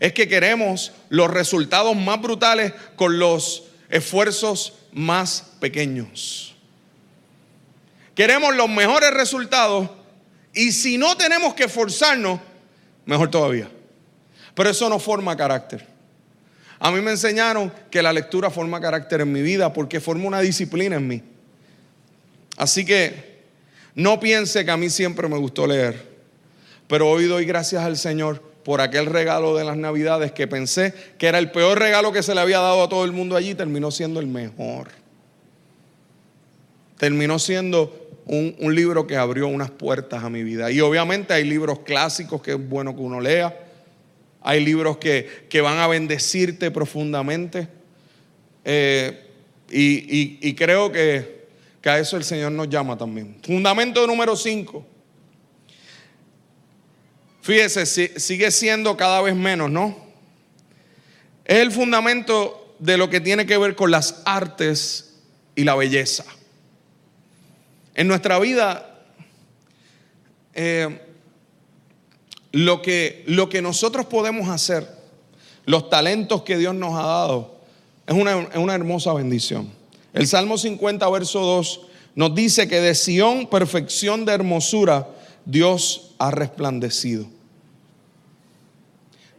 [0.00, 6.56] es que queremos los resultados más brutales con los esfuerzos más pequeños.
[8.14, 9.90] Queremos los mejores resultados
[10.54, 12.40] y si no tenemos que esforzarnos,
[13.04, 13.70] mejor todavía.
[14.54, 15.86] Pero eso no forma carácter.
[16.78, 20.40] A mí me enseñaron que la lectura forma carácter en mi vida porque forma una
[20.40, 21.22] disciplina en mí.
[22.56, 23.42] Así que
[23.94, 26.08] no piense que a mí siempre me gustó leer,
[26.88, 31.26] pero hoy doy gracias al Señor por aquel regalo de las navidades que pensé que
[31.26, 33.90] era el peor regalo que se le había dado a todo el mundo allí, terminó
[33.90, 34.88] siendo el mejor.
[36.96, 40.70] Terminó siendo un, un libro que abrió unas puertas a mi vida.
[40.70, 43.66] Y obviamente hay libros clásicos que es bueno que uno lea
[44.42, 47.68] hay libros que, van a bendecirte profundamente.
[48.64, 49.26] Eh,
[49.70, 51.46] y, creo que,
[51.80, 53.36] que, a eso el Señor nos llama también.
[53.42, 54.86] Fundamento número 5.
[57.50, 57.84] Fíjese,
[58.20, 59.96] sigue siendo cada vez menos, ¿no?
[61.44, 65.16] Es el fundamento de lo que tiene que ver con las artes
[65.56, 66.24] y la belleza.
[67.96, 69.02] En nuestra vida,
[70.54, 71.00] eh,
[72.52, 74.86] lo que, lo que nosotros podemos hacer,
[75.66, 77.62] los talentos que Dios nos ha dado,
[78.06, 79.72] es una, es una hermosa bendición.
[80.12, 81.80] El Salmo 50, verso 2,
[82.14, 85.08] nos dice que de Sión, perfección de hermosura,
[85.44, 87.39] Dios ha resplandecido.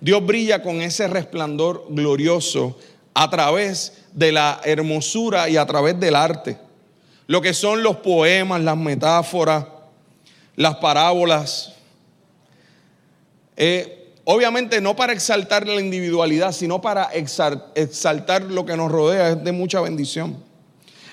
[0.01, 2.77] Dios brilla con ese resplandor glorioso
[3.13, 6.57] a través de la hermosura y a través del arte.
[7.27, 9.65] Lo que son los poemas, las metáforas,
[10.55, 11.73] las parábolas,
[13.55, 17.11] eh, obviamente no para exaltar la individualidad, sino para
[17.75, 20.43] exaltar lo que nos rodea, es de mucha bendición.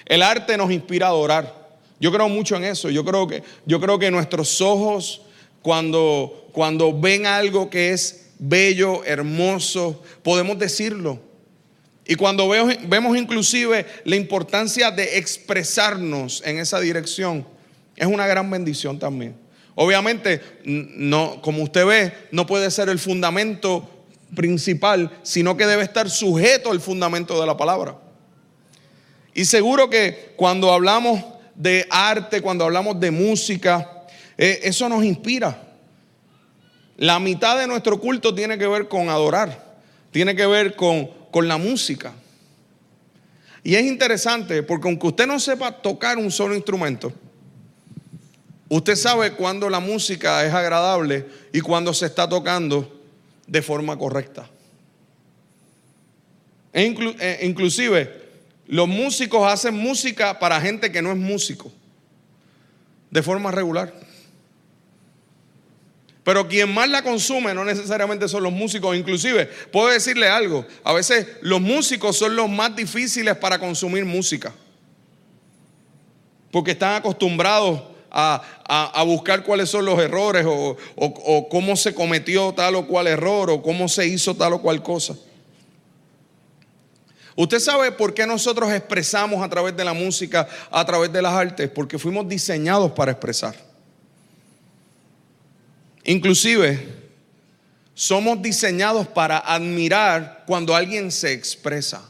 [0.06, 1.68] El arte nos inspira a adorar.
[2.00, 2.88] Yo creo mucho en eso.
[2.88, 5.20] Yo creo que, yo creo que nuestros ojos,
[5.60, 11.20] cuando, cuando ven algo que es bello, hermoso, podemos decirlo.
[12.06, 17.46] Y cuando vemos inclusive la importancia de expresarnos en esa dirección,
[17.96, 19.36] es una gran bendición también.
[19.74, 23.88] Obviamente, no, como usted ve, no puede ser el fundamento
[24.34, 27.96] principal, sino que debe estar sujeto al fundamento de la palabra.
[29.34, 31.22] Y seguro que cuando hablamos
[31.54, 35.67] de arte, cuando hablamos de música, eh, eso nos inspira.
[36.98, 39.78] La mitad de nuestro culto tiene que ver con adorar,
[40.10, 42.12] tiene que ver con, con la música.
[43.62, 47.12] Y es interesante porque aunque usted no sepa tocar un solo instrumento,
[48.68, 53.00] usted sabe cuando la música es agradable y cuando se está tocando
[53.46, 54.50] de forma correcta.
[56.72, 56.84] E
[57.20, 58.28] eh, inclusive,
[58.66, 61.70] los músicos hacen música para gente que no es músico,
[63.10, 64.07] de forma regular.
[66.28, 68.94] Pero quien más la consume no necesariamente son los músicos.
[68.94, 74.52] Inclusive, puedo decirle algo, a veces los músicos son los más difíciles para consumir música.
[76.50, 82.74] Porque están acostumbrados a, buscar cuáles son los errores o, o cómo se cometió tal
[82.74, 85.16] o cual error o cómo se hizo tal o cual cosa.
[87.36, 91.32] Usted sabe por qué nosotros expresamos a través de la música, a través de las
[91.32, 93.67] artes, porque fuimos diseñados para expresar.
[96.04, 96.98] Inclusive,
[97.94, 102.08] somos diseñados para admirar cuando alguien se expresa.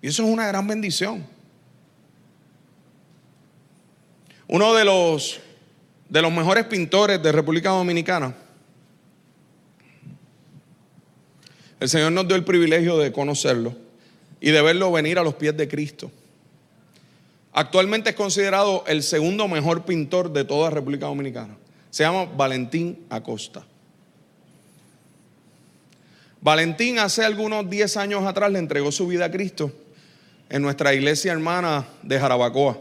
[0.00, 1.24] Y eso es una gran bendición.
[4.48, 5.40] Uno de los,
[6.08, 8.34] de los mejores pintores de República Dominicana,
[11.78, 13.74] el Señor nos dio el privilegio de conocerlo
[14.40, 16.10] y de verlo venir a los pies de Cristo.
[17.52, 21.56] Actualmente es considerado el segundo mejor pintor de toda República Dominicana.
[21.92, 23.66] Se llama Valentín Acosta.
[26.40, 29.70] Valentín hace algunos 10 años atrás le entregó su vida a Cristo
[30.48, 32.80] en nuestra iglesia hermana de Jarabacoa.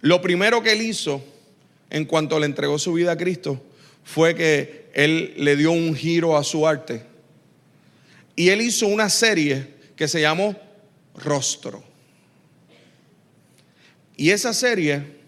[0.00, 1.24] Lo primero que él hizo
[1.90, 3.60] en cuanto le entregó su vida a Cristo
[4.04, 7.04] fue que él le dio un giro a su arte.
[8.36, 10.56] Y él hizo una serie que se llamó
[11.16, 11.82] Rostro.
[14.16, 15.21] Y esa serie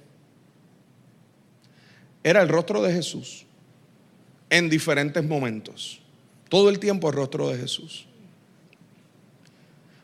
[2.25, 3.45] era el rostro de Jesús
[4.49, 6.01] en diferentes momentos.
[6.49, 8.07] Todo el tiempo el rostro de Jesús.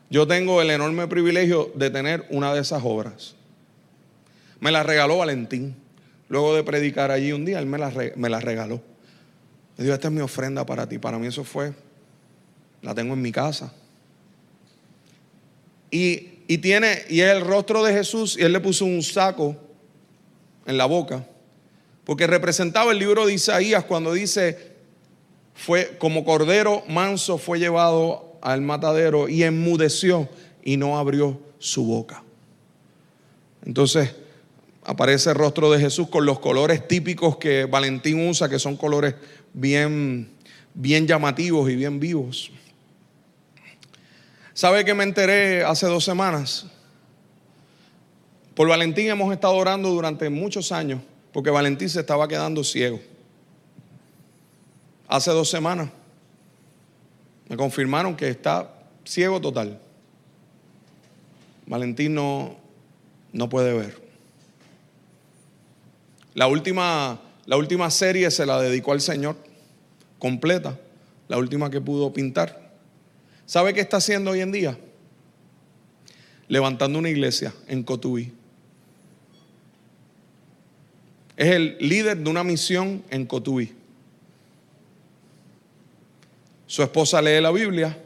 [0.09, 3.35] Yo tengo el enorme privilegio de tener una de esas obras.
[4.59, 5.75] Me la regaló Valentín.
[6.29, 8.81] Luego de predicar allí un día, él me la, me regaló.
[9.77, 10.97] Me dijo, esta es mi ofrenda para ti.
[10.97, 11.73] Para mí eso fue,
[12.81, 13.73] la tengo en mi casa.
[15.89, 19.57] Y, y tiene, y es el rostro de Jesús, y él le puso un saco
[20.65, 21.25] en la boca
[22.11, 24.73] porque representaba el libro de Isaías cuando dice,
[25.53, 30.27] fue como cordero manso fue llevado al matadero y enmudeció
[30.61, 32.21] y no abrió su boca.
[33.65, 34.13] Entonces
[34.83, 39.15] aparece el rostro de Jesús con los colores típicos que Valentín usa, que son colores
[39.53, 40.31] bien,
[40.73, 42.51] bien llamativos y bien vivos.
[44.53, 46.65] ¿Sabe que me enteré hace dos semanas?
[48.53, 50.99] Por Valentín hemos estado orando durante muchos años
[51.31, 52.99] porque Valentín se estaba quedando ciego.
[55.07, 55.89] Hace dos semanas
[57.49, 59.79] me confirmaron que está ciego total.
[61.65, 62.55] Valentín no,
[63.33, 64.01] no puede ver.
[66.33, 69.35] La última, la última serie se la dedicó al Señor,
[70.17, 70.79] completa,
[71.27, 72.71] la última que pudo pintar.
[73.45, 74.77] ¿Sabe qué está haciendo hoy en día?
[76.47, 78.33] Levantando una iglesia en Cotuí.
[81.41, 83.73] Es el líder de una misión en Cotuí.
[86.67, 87.97] Su esposa lee la Biblia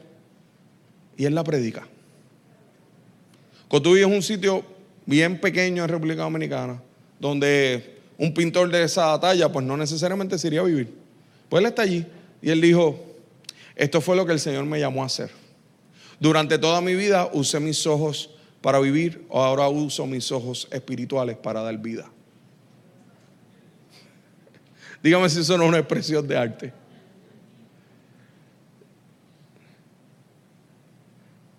[1.18, 1.86] y él la predica.
[3.68, 4.64] Cotuí es un sitio
[5.04, 6.82] bien pequeño en República Dominicana,
[7.20, 10.94] donde un pintor de esa talla, pues no necesariamente se iría a vivir.
[11.50, 12.06] Pues él está allí
[12.40, 12.98] y él dijo,
[13.74, 15.30] esto fue lo que el Señor me llamó a hacer.
[16.18, 18.30] Durante toda mi vida usé mis ojos
[18.62, 22.10] para vivir, ahora uso mis ojos espirituales para dar vida.
[25.06, 26.72] Dígame si eso no es una expresión de arte.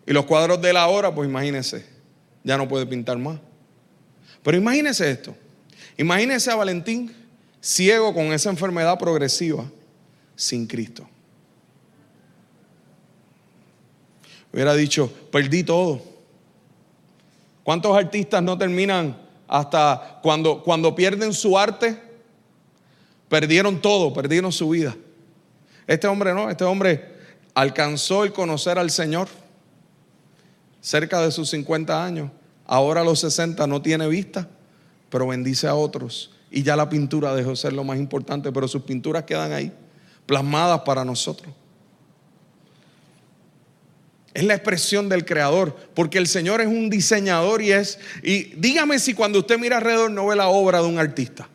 [0.05, 1.85] Y los cuadros de la hora, pues imagínense,
[2.43, 3.39] ya no puede pintar más.
[4.43, 5.33] Pero imagínese esto.
[5.95, 7.15] Imagínese a Valentín
[7.61, 9.63] ciego con esa enfermedad progresiva,
[10.35, 11.07] sin Cristo.
[14.51, 16.01] Hubiera dicho, perdí todo.
[17.63, 19.17] ¿Cuántos artistas no terminan
[19.47, 22.06] hasta cuando, cuando pierden su arte?
[23.29, 24.95] Perdieron todo, perdieron su vida.
[25.85, 27.15] Este hombre no, este hombre
[27.53, 29.27] alcanzó el conocer al Señor
[30.81, 32.31] cerca de sus 50 años.
[32.65, 34.47] Ahora a los 60 no tiene vista,
[35.09, 36.31] pero bendice a otros.
[36.51, 39.71] Y ya la pintura dejó de ser lo más importante, pero sus pinturas quedan ahí,
[40.25, 41.53] plasmadas para nosotros.
[44.33, 47.99] Es la expresión del creador, porque el Señor es un diseñador y es...
[48.21, 51.49] Y dígame si cuando usted mira alrededor no ve la obra de un artista.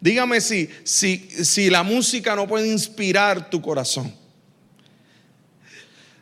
[0.00, 4.12] Dígame si, si, si la música no puede inspirar tu corazón.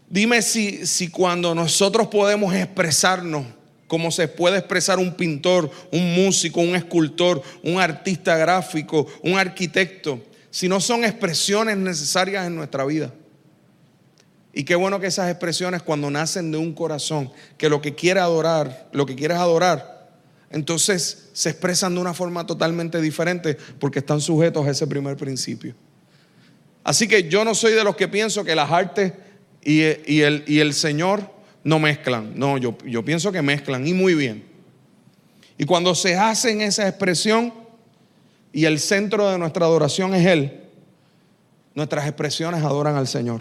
[0.09, 3.45] Dime si, si cuando nosotros podemos expresarnos
[3.87, 10.21] como se puede expresar un pintor, un músico, un escultor, un artista gráfico, un arquitecto,
[10.51, 13.13] si no son expresiones necesarias en nuestra vida.
[14.53, 18.21] Y qué bueno que esas expresiones cuando nacen de un corazón, que lo que quiere
[18.21, 19.94] adorar, lo que quieres adorar,
[20.55, 25.75] entonces se expresan de una forma totalmente diferente porque están sujetos a ese primer principio.
[26.85, 29.13] Así que yo no soy de los que pienso que las artes
[29.63, 31.29] y, el, y el, Señor
[31.65, 32.39] no mezclan.
[32.39, 34.45] No, yo, yo pienso que mezclan y muy bien.
[35.59, 37.53] Y cuando se hacen esa expresión
[38.53, 40.61] y el centro de nuestra adoración es Él,
[41.75, 43.41] nuestras expresiones adoran al Señor.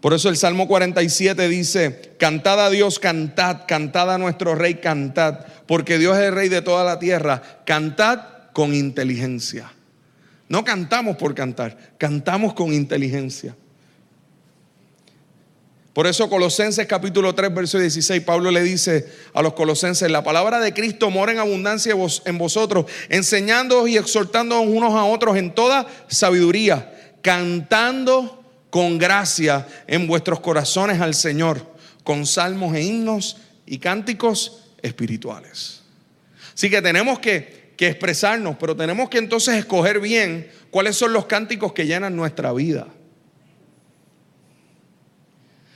[0.00, 5.40] Por eso el Salmo 47 dice, cantad a Dios, cantad, cantad a nuestro Rey, cantad,
[5.66, 8.20] porque Dios es el Rey de toda la tierra, cantad
[8.54, 9.72] con inteligencia.
[10.48, 13.54] No cantamos por cantar, cantamos con inteligencia.
[15.92, 20.60] Por eso Colosenses capítulo 3, verso 16, Pablo le dice a los colosenses, la palabra
[20.60, 21.94] de Cristo mora en abundancia
[22.24, 28.39] en vosotros, enseñándoos y exhortándoos unos a otros en toda sabiduría, cantando
[28.70, 31.60] con gracia en vuestros corazones al Señor,
[32.04, 35.82] con salmos e himnos y cánticos espirituales.
[36.54, 41.26] Así que tenemos que, que expresarnos, pero tenemos que entonces escoger bien cuáles son los
[41.26, 42.86] cánticos que llenan nuestra vida.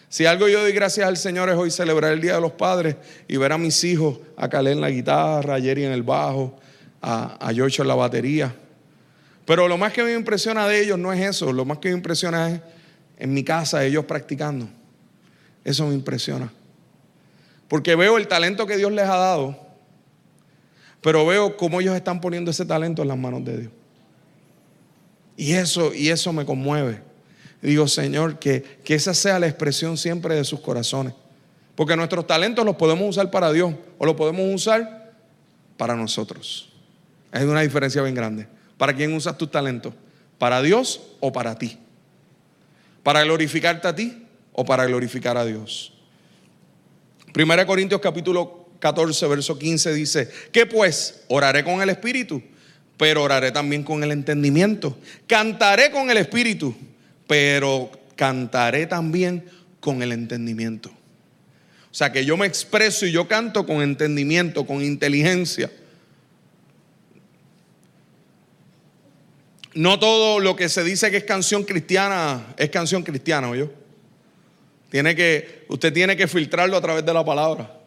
[0.09, 2.95] Si algo yo doy gracias al Señor es hoy celebrar el Día de los Padres
[3.27, 6.57] y ver a mis hijos, a Calé en la guitarra, a Jerry en el bajo,
[7.03, 8.55] a, a George en la batería.
[9.45, 11.97] Pero lo más que me impresiona de ellos no es eso, lo más que me
[11.97, 12.61] impresiona es
[13.19, 14.69] en mi casa, ellos practicando.
[15.65, 16.53] Eso me impresiona.
[17.69, 19.59] Porque veo el talento que Dios les ha dado,
[21.01, 23.73] pero veo cómo ellos están poniendo ese talento en las manos de Dios.
[25.37, 27.03] Y eso, y eso me conmueve.
[27.61, 31.15] digo, Señor, que, que esa sea la expresión siempre de sus corazones.
[31.75, 35.13] Porque nuestros talentos los podemos usar para Dios o los podemos usar
[35.77, 36.71] para nosotros.
[37.33, 38.47] Hay una diferencia bien grande.
[38.77, 39.93] ¿Para quién usas tus talentos?
[40.39, 41.79] ¿Para Dios o para ti?
[43.05, 45.93] ¿Para glorificarte a ti o para glorificar a Dios?
[47.35, 51.23] Primera Corintios capítulo 14, verso 15 dice, ¿qué pues?
[51.29, 52.43] Oraré con el Espíritu,
[52.97, 54.99] pero oraré también con el entendimiento.
[55.27, 56.75] Cantaré con el Espíritu,
[57.27, 59.45] pero cantaré también
[59.81, 60.89] con el entendimiento.
[60.89, 65.71] O sea que yo me expreso y yo canto con entendimiento, con inteligencia.
[69.75, 73.71] No todo lo que se dice que es canción cristiana es canción cristiana, ¿oyó?
[74.91, 77.81] Tiene que, usted tiene que filtrarlo a través de la palabra.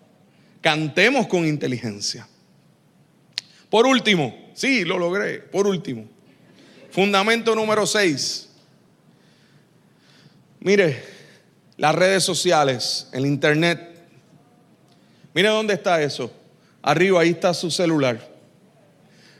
[0.61, 2.27] Cantemos con inteligencia.
[3.69, 5.39] Por último, sí, lo logré.
[5.39, 6.05] Por último,
[6.91, 8.49] fundamento número 6.
[10.59, 11.01] Mire,
[11.77, 13.79] las redes sociales, el internet.
[15.33, 16.31] Mire dónde está eso.
[16.81, 18.36] Arriba, ahí está su celular.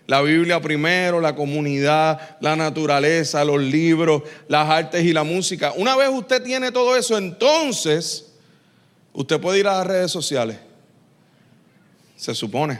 [0.07, 5.73] La Biblia primero, la comunidad, la naturaleza, los libros, las artes y la música.
[5.75, 8.33] Una vez usted tiene todo eso, entonces
[9.11, 10.57] usted puede ir a las redes sociales.
[12.15, 12.79] Se supone.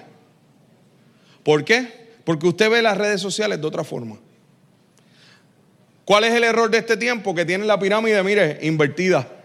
[1.44, 2.08] ¿Por qué?
[2.24, 4.18] Porque usted ve las redes sociales de otra forma.
[6.06, 7.36] ¿Cuál es el error de este tiempo?
[7.36, 9.37] Que tiene la pirámide, mire, invertida.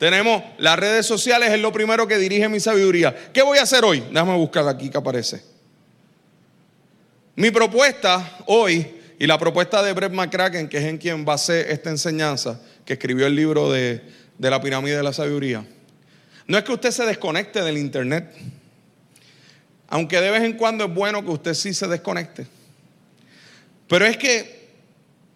[0.00, 3.14] Tenemos las redes sociales, es lo primero que dirige mi sabiduría.
[3.34, 4.00] ¿Qué voy a hacer hoy?
[4.00, 5.42] Déjame buscar aquí que aparece.
[7.36, 11.90] Mi propuesta hoy, y la propuesta de Brett McCracken, que es en quien basé esta
[11.90, 14.02] enseñanza, que escribió el libro de,
[14.38, 15.66] de la pirámide de la sabiduría,
[16.46, 18.34] no es que usted se desconecte del internet,
[19.86, 22.46] aunque de vez en cuando es bueno que usted sí se desconecte.
[23.86, 24.70] Pero es que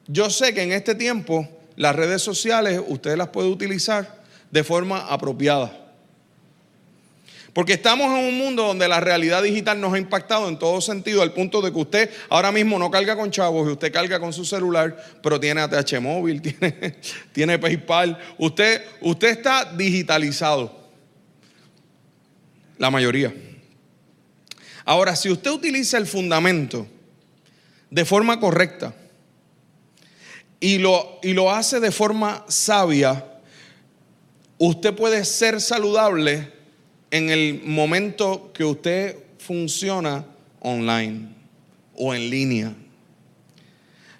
[0.06, 1.46] yo sé que en este tiempo
[1.76, 4.23] las redes sociales usted las puede utilizar
[4.54, 5.76] de forma apropiada.
[7.52, 11.22] Porque estamos en un mundo donde la realidad digital nos ha impactado en todo sentido,
[11.22, 14.32] al punto de que usted ahora mismo no carga con chavos y usted carga con
[14.32, 16.94] su celular, pero tiene ATH móvil, tiene,
[17.32, 18.16] tiene PayPal.
[18.38, 20.84] Usted, usted está digitalizado.
[22.78, 23.34] La mayoría.
[24.84, 26.86] Ahora, si usted utiliza el fundamento
[27.90, 28.94] de forma correcta
[30.60, 33.33] y lo, y lo hace de forma sabia,
[34.58, 36.52] usted puede ser saludable
[37.10, 40.24] en el momento que usted funciona
[40.60, 41.28] online
[41.96, 42.74] o en línea.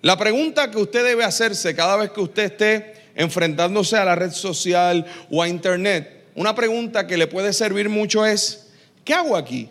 [0.03, 4.32] La pregunta que usted debe hacerse cada vez que usted esté enfrentándose a la red
[4.32, 8.66] social o a internet, una pregunta que le puede servir mucho es,
[9.05, 9.68] ¿qué hago aquí?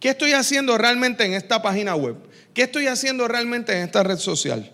[0.00, 2.16] ¿Qué estoy haciendo realmente en esta página web?
[2.52, 4.70] ¿Qué estoy haciendo realmente en esta red social?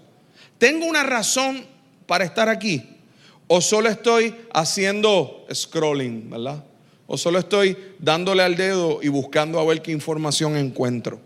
[0.59, 1.65] ¿Tengo una razón
[2.07, 2.90] para estar aquí?
[3.53, 6.63] O solo estoy haciendo scrolling, ¿verdad?
[7.09, 11.21] O solo estoy dándole al dedo y buscando a ver qué información encuentro.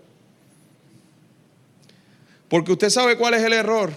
[2.49, 3.93] Porque usted sabe cuál es el error.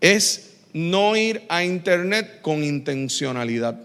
[0.00, 3.78] Es no ir a internet con intencionalidad.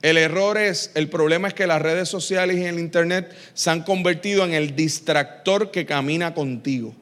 [0.00, 3.82] El error es, el problema es que las redes sociales y el internet se han
[3.82, 6.94] convertido en el distractor que camina contigo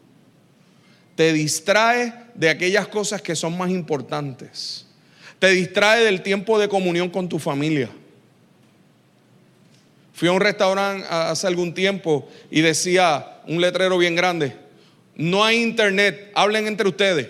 [1.15, 4.87] te distrae de aquellas cosas que son más importantes.
[5.39, 7.91] Te distrae del tiempo de comunión con tu familia.
[10.13, 14.55] Fui a un restaurante hace algún tiempo y decía un letrero bien grande,
[15.17, 17.29] no hay internet, hablen entre ustedes.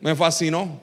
[0.00, 0.80] Me fascinó.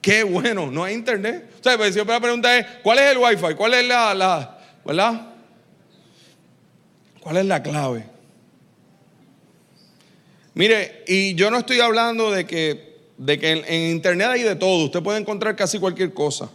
[0.00, 1.50] Qué bueno, no hay internet.
[1.60, 3.54] O sea, pues, siempre la pregunta es, ¿cuál es el wifi?
[3.56, 5.35] ¿Cuál es la, la ¿verdad?
[7.26, 8.04] ¿Cuál es la clave?
[10.54, 14.84] Mire, y yo no estoy hablando de que, de que en, Internet hay de todo,
[14.84, 16.48] usted puede encontrar casi cualquier cosa.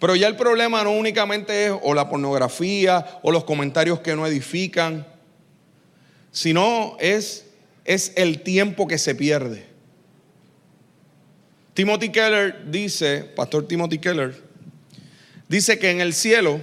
[0.00, 4.26] Pero ya el problema no únicamente es o la pornografía o los comentarios que no
[4.26, 5.06] edifican,
[6.32, 7.46] sino es,
[7.84, 9.64] es el tiempo que se pierde.
[11.72, 14.42] Timothy Keller dice, Pastor Timothy Keller,
[15.46, 16.60] dice que en el cielo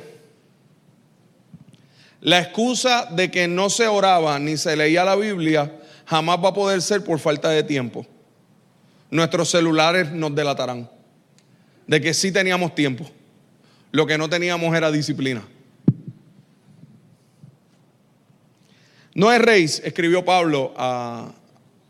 [2.24, 6.54] la excusa de que no se oraba ni se leía la Biblia jamás va a
[6.54, 8.06] poder ser por falta de tiempo.
[9.12, 10.90] Nuestros celulares nos delatarán
[11.86, 13.06] de que sí teníamos tiempo.
[13.92, 15.46] Lo que no teníamos era disciplina.
[19.14, 21.30] No es rey, escribió Pablo a,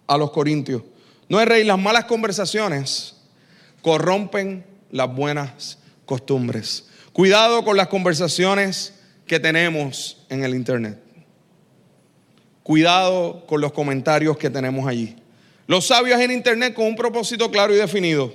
[0.08, 0.82] a los Corintios.
[1.30, 3.18] No es rey, las malas conversaciones
[3.84, 5.78] corrompen las buenas
[6.08, 6.88] costumbres.
[7.14, 8.96] Cuidado con las conversaciones
[9.34, 11.00] que tenemos en el Internet.
[12.62, 15.16] Cuidado con los comentarios que tenemos allí.
[15.66, 18.32] Los sabios en Internet con un propósito claro y definido,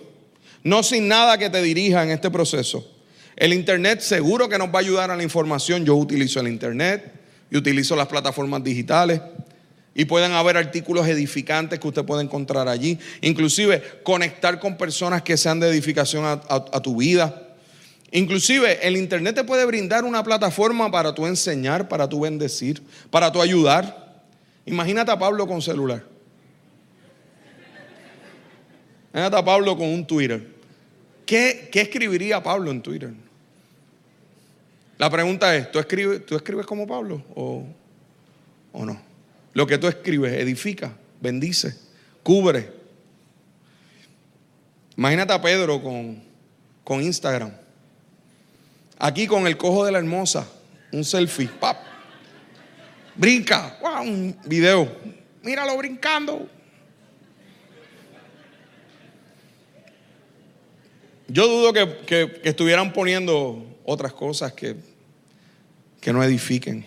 [0.64, 2.84] no sin nada que te dirija en este proceso.
[3.36, 5.84] El Internet seguro que nos va a ayudar a la información.
[5.84, 7.12] Yo utilizo el Internet
[7.48, 9.20] y utilizo las plataformas digitales.
[9.94, 12.98] Y pueden haber artículos edificantes que usted puede encontrar allí.
[13.20, 17.47] Inclusive conectar con personas que sean de edificación a, a tu vida.
[18.10, 23.30] Inclusive el Internet te puede brindar una plataforma para tu enseñar, para tu bendecir, para
[23.30, 24.24] tu ayudar.
[24.64, 26.02] Imagínate a Pablo con celular.
[29.12, 30.46] Imagínate a Pablo con un Twitter.
[31.26, 33.12] ¿Qué, escribiría Pablo en Twitter?
[34.96, 37.64] La pregunta es, ¿tú escribes, ¿tú escribes como Pablo o,
[38.72, 39.00] o no?
[39.52, 41.76] Lo que tú escribes edifica, bendice,
[42.22, 42.72] cubre.
[44.96, 46.22] Imagínate a Pedro con,
[46.84, 47.52] con Instagram.
[49.00, 50.46] Aquí con el cojo de la hermosa,
[50.90, 51.76] un selfie, pap.
[53.14, 54.90] Brinca, wow, un video.
[55.42, 56.48] Míralo brincando.
[61.28, 64.74] Yo dudo que, estuvieran poniendo otras cosas que,
[66.00, 66.84] que no edifiquen.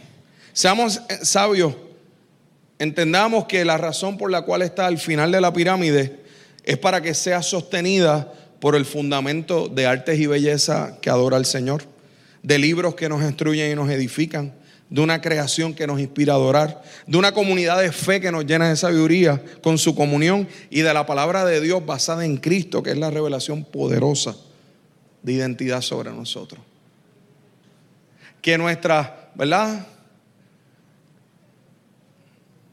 [0.51, 1.75] Seamos eh, sabios,
[2.77, 6.19] entendamos que la razón por la cual está al final de la pirámide
[6.63, 11.45] es para que sea sostenida por el fundamento de artes y belleza que adora al
[11.45, 11.91] Señor
[12.43, 14.53] de libros que nos instruyen y nos edifican,
[14.89, 18.45] de una creación que nos inspira a adorar, de una comunidad de fe que nos
[18.45, 22.83] llena de sabiduría con su comunión y de la palabra de Dios basada en Cristo,
[22.83, 24.35] que es la revelación poderosa
[25.23, 26.61] de identidad sobre nosotros.
[28.41, 29.87] Que nuestras, ¿verdad?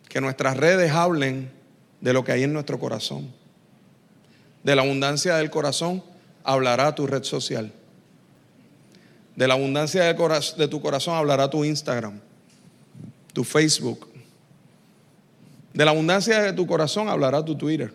[0.09, 1.53] Que nuestras redes hablen
[2.01, 3.33] de lo que hay en nuestro corazón.
[4.65, 6.03] De la abundancia del corazón
[6.43, 7.73] hablará tu red social.
[9.39, 12.19] De la abundancia de tu corazón hablará tu Instagram,
[13.33, 14.09] tu Facebook.
[15.73, 17.95] De la abundancia de tu corazón hablará tu Twitter.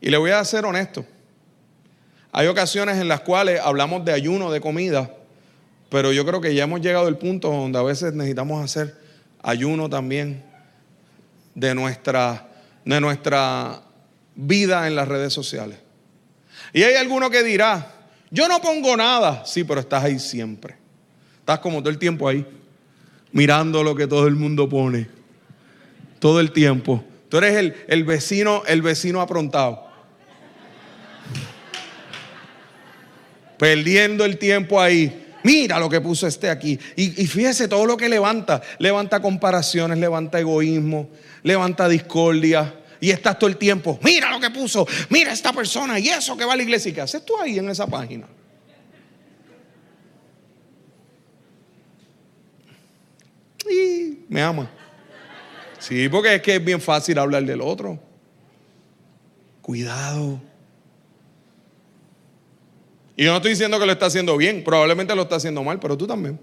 [0.00, 1.04] Y le voy a ser honesto.
[2.32, 5.10] Hay ocasiones en las cuales hablamos de ayuno, de comida,
[5.90, 8.96] pero yo creo que ya hemos llegado al punto donde a veces necesitamos hacer
[9.42, 10.42] ayuno también
[11.54, 12.48] de nuestra,
[12.82, 13.82] de nuestra
[14.34, 15.76] vida en las redes sociales.
[16.72, 17.97] Y hay alguno que dirá,
[18.30, 20.76] yo no pongo nada, sí, pero estás ahí siempre.
[21.40, 22.46] Estás como todo el tiempo ahí,
[23.32, 25.08] mirando lo que todo el mundo pone.
[26.18, 27.04] Todo el tiempo.
[27.28, 29.86] Tú eres el, el vecino, el vecino aprontado.
[33.58, 35.26] Perdiendo el tiempo ahí.
[35.44, 36.78] Mira lo que puso este aquí.
[36.96, 38.60] Y, y, fíjese todo lo que levanta.
[38.78, 41.08] Levanta comparaciones, levanta egoísmo,
[41.42, 42.74] levanta discordia.
[43.00, 43.98] Y estás todo el tiempo.
[44.02, 44.86] Mira lo que puso.
[45.10, 46.90] Mira esta persona y eso que va a la iglesia.
[46.90, 48.26] ¿Y qué haces tú ahí en esa página?
[53.70, 54.70] Y me ama.
[55.78, 58.00] Sí, porque es que es bien fácil hablar del otro.
[59.62, 60.40] Cuidado.
[63.16, 65.80] Y yo no estoy diciendo que lo está haciendo bien, probablemente lo está haciendo mal,
[65.80, 66.38] pero tú también.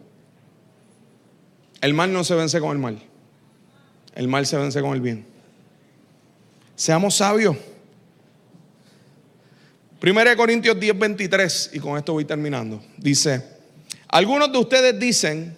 [1.82, 3.01] El mal no se vence con el mal.
[4.14, 5.26] El mal se vence con el bien.
[6.76, 7.55] Seamos sabios.
[10.01, 12.84] 1 Corintios 10, 23, y con esto voy terminando.
[12.97, 13.43] Dice,
[14.07, 15.57] algunos de ustedes dicen,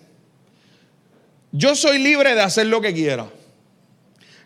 [1.52, 3.30] yo soy libre de hacer lo que quiera.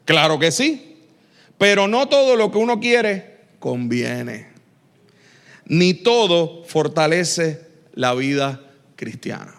[0.05, 0.97] Claro que sí,
[1.57, 4.49] pero no todo lo que uno quiere conviene.
[5.65, 7.61] Ni todo fortalece
[7.93, 8.61] la vida
[8.95, 9.55] cristiana.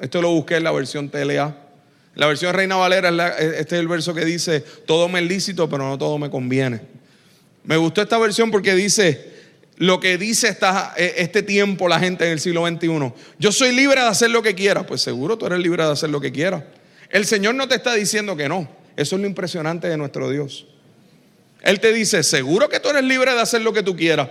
[0.00, 1.63] Esto lo busqué en la versión TLA.
[2.14, 5.88] La versión Reina Valera, este es el verso que dice, todo me es lícito, pero
[5.88, 6.80] no todo me conviene.
[7.64, 9.32] Me gustó esta versión porque dice,
[9.76, 13.12] lo que dice esta, e, este tiempo la gente en el siglo XXI.
[13.38, 14.86] Yo soy libre de hacer lo que quiera.
[14.86, 16.62] Pues seguro tú eres libre de hacer lo que quieras.
[17.10, 18.68] El Señor no te está diciendo que no.
[18.96, 20.66] Eso es lo impresionante de nuestro Dios.
[21.62, 24.28] Él te dice, seguro que tú eres libre de hacer lo que tú quieras,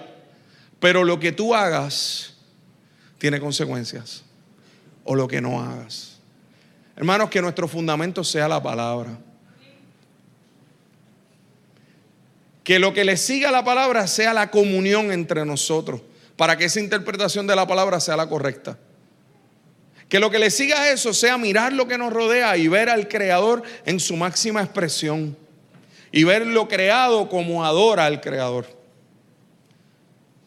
[0.80, 2.36] pero lo que tú hagas
[3.18, 4.24] tiene consecuencias.
[5.04, 6.13] O lo que no hagas.
[6.96, 9.18] Hermanos, que nuestro fundamento sea la palabra.
[12.64, 16.02] Que lo que le siga a la palabra sea la comunión entre nosotros,
[16.38, 18.78] para que esa interpretación de la palabra sea la correcta.
[20.08, 22.90] Que lo que le siga a eso sea mirar lo que nos rodea y ver
[22.90, 25.36] al Creador en su máxima expresión.
[26.12, 28.68] Y ver lo creado como adora al Creador.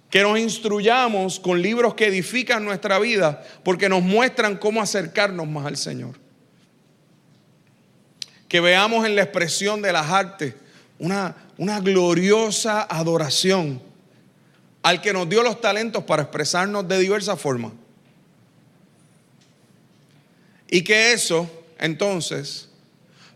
[0.09, 5.67] Que nos instruyamos con libros que edifican nuestra vida porque nos muestran cómo acercarnos más
[5.67, 6.26] al Señor.
[8.57, 10.55] Que veamos en la expresión de las artes
[10.99, 13.83] una, una gloriosa adoración
[14.83, 17.73] al que nos dio los talentos para expresarnos de diversas formas.
[20.71, 22.71] Y que eso, entonces,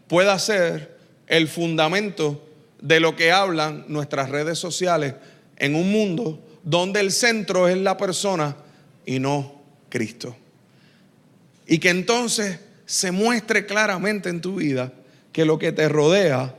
[0.09, 0.97] pueda ser
[1.27, 2.43] el fundamento
[2.81, 5.17] de lo que hablan nuestras redes sociales
[5.59, 8.57] en un mundo donde el centro es la persona
[9.05, 9.61] y no
[9.91, 10.35] Cristo.
[11.67, 14.95] Y que entonces se muestre claramente en tu vida
[15.33, 16.55] que lo que te rodea,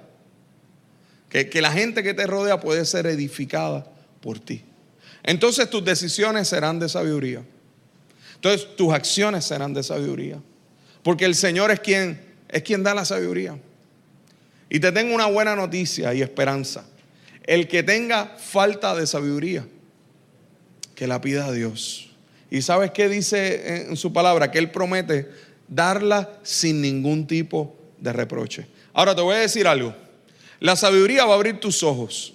[1.30, 3.86] que, la gente que te rodea puede ser edificada
[4.22, 4.64] por ti.
[5.24, 7.44] Entonces tus decisiones serán de sabiduría.
[8.36, 10.42] Entonces tus acciones serán de sabiduría.
[11.04, 12.20] Porque el Señor es quien,
[12.50, 13.58] es quien da la sabiduría.
[14.70, 16.86] Y te tengo una buena noticia y esperanza.
[17.44, 19.66] El que tenga falta de sabiduría,
[20.96, 22.12] que la pida a Dios.
[22.50, 24.52] ¿Y sabes qué dice en su palabra?
[24.52, 25.30] Que Él promete
[25.68, 28.68] darla sin ningún tipo de reproche.
[28.94, 29.96] Ahora te voy a decir algo.
[30.60, 32.34] La sabiduría va a abrir tus ojos.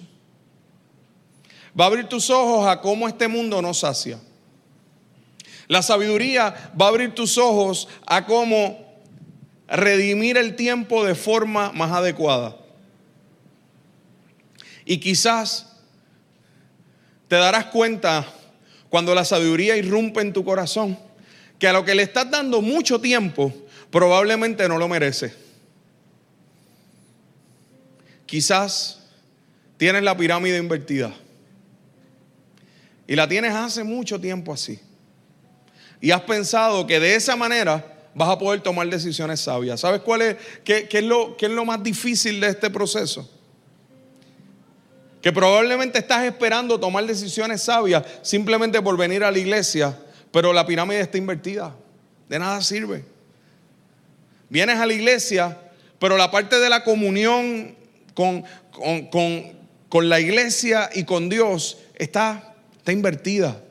[1.79, 4.19] Va a abrir tus ojos a cómo este mundo nos sacia.
[5.67, 8.85] La sabiduría va a abrir tus ojos a cómo
[9.67, 12.55] redimir el tiempo de forma más adecuada.
[14.85, 15.75] Y quizás
[17.27, 18.25] te darás cuenta
[18.89, 20.97] cuando la sabiduría irrumpe en tu corazón
[21.59, 23.53] que a lo que le estás dando mucho tiempo
[23.91, 25.46] probablemente no lo merece.
[28.27, 28.99] Quizás
[29.77, 31.11] tienes la pirámide invertida
[33.07, 34.79] y la tienes hace mucho tiempo así
[35.99, 39.79] y has pensado que de esa manera vas a poder tomar decisiones sabias.
[39.79, 43.29] ¿Sabes cuál es, qué, es lo, qué es lo más difícil de este proceso?
[45.21, 49.97] Que probablemente estás esperando tomar decisiones sabias simplemente por venir a la iglesia,
[50.31, 51.75] pero la pirámide está invertida.
[52.29, 53.05] De nada sirve.
[54.49, 55.57] Vienes a la iglesia,
[55.99, 57.75] pero la parte de la comunión
[58.17, 58.43] con,
[59.89, 63.61] con la iglesia y con Dios está, está invertida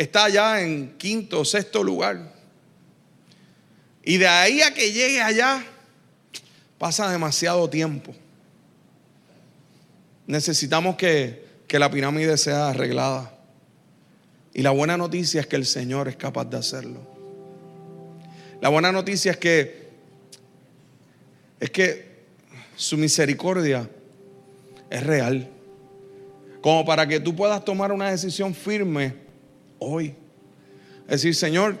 [0.00, 2.32] está ya en quinto o sexto lugar.
[4.02, 5.62] Y de ahí a que llegue allá,
[6.78, 8.14] pasa demasiado tiempo.
[10.26, 13.36] Necesitamos que, que la pirámide sea arreglada.
[14.54, 17.06] Y la buena noticia es que el Señor es capaz de hacerlo.
[18.62, 19.90] La buena noticia es que
[21.60, 22.09] es que
[22.80, 23.86] su misericordia
[24.88, 25.50] es real.
[26.62, 29.16] Como para que tú puedas tomar una decisión firme
[29.78, 30.14] hoy.
[31.02, 31.78] Es decir, Señor,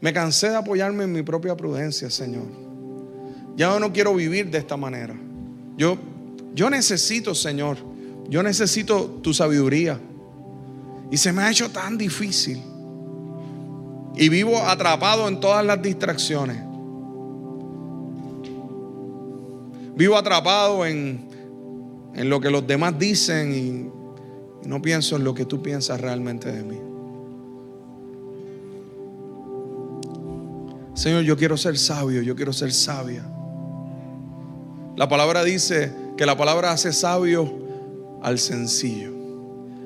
[0.00, 2.46] me cansé de apoyarme en mi propia prudencia, Señor.
[3.56, 5.14] Ya no quiero vivir de esta manera.
[5.76, 5.96] Yo,
[6.52, 7.76] yo necesito, Señor,
[8.28, 10.00] yo necesito tu sabiduría.
[11.12, 12.60] Y se me ha hecho tan difícil.
[14.16, 16.69] Y vivo atrapado en todas las distracciones.
[20.00, 21.28] Vivo atrapado en,
[22.14, 26.50] en lo que los demás dicen y no pienso en lo que tú piensas realmente
[26.50, 26.78] de mí.
[30.94, 33.30] Señor, yo quiero ser sabio, yo quiero ser sabia.
[34.96, 37.52] La palabra dice que la palabra hace sabio
[38.22, 39.12] al sencillo,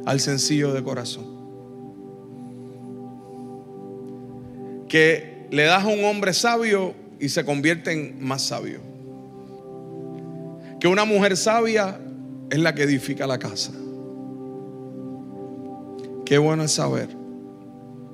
[0.07, 1.27] al sencillo de corazón.
[4.89, 8.94] Que le das a un hombre sabio y se convierte en más sabio.
[10.85, 11.99] Que una mujer sabia
[12.51, 13.73] es la que edifica la casa.
[16.27, 17.09] Qué bueno es saber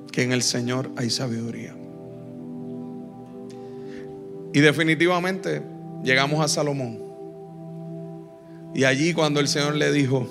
[0.09, 1.75] que en el Señor hay sabiduría.
[4.53, 5.61] Y definitivamente
[6.01, 6.97] llegamos a Salomón.
[8.73, 10.25] Y allí cuando el Señor le dijo,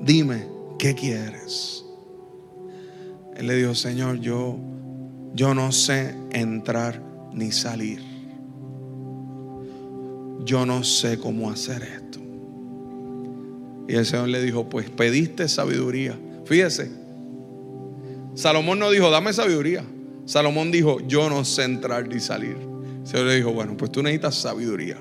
[0.00, 1.84] dime, ¿qué quieres?
[3.36, 4.58] Él le dijo, Señor, yo,
[5.34, 7.00] yo no sé entrar
[7.32, 8.13] ni salir.
[10.44, 12.18] Yo no sé cómo hacer esto.
[13.88, 16.18] Y el Señor le dijo, pues pediste sabiduría.
[16.44, 16.90] Fíjese,
[18.34, 19.84] Salomón no dijo, dame sabiduría.
[20.26, 22.56] Salomón dijo, yo no sé entrar ni salir.
[23.02, 24.96] El Señor le dijo, bueno, pues tú necesitas sabiduría.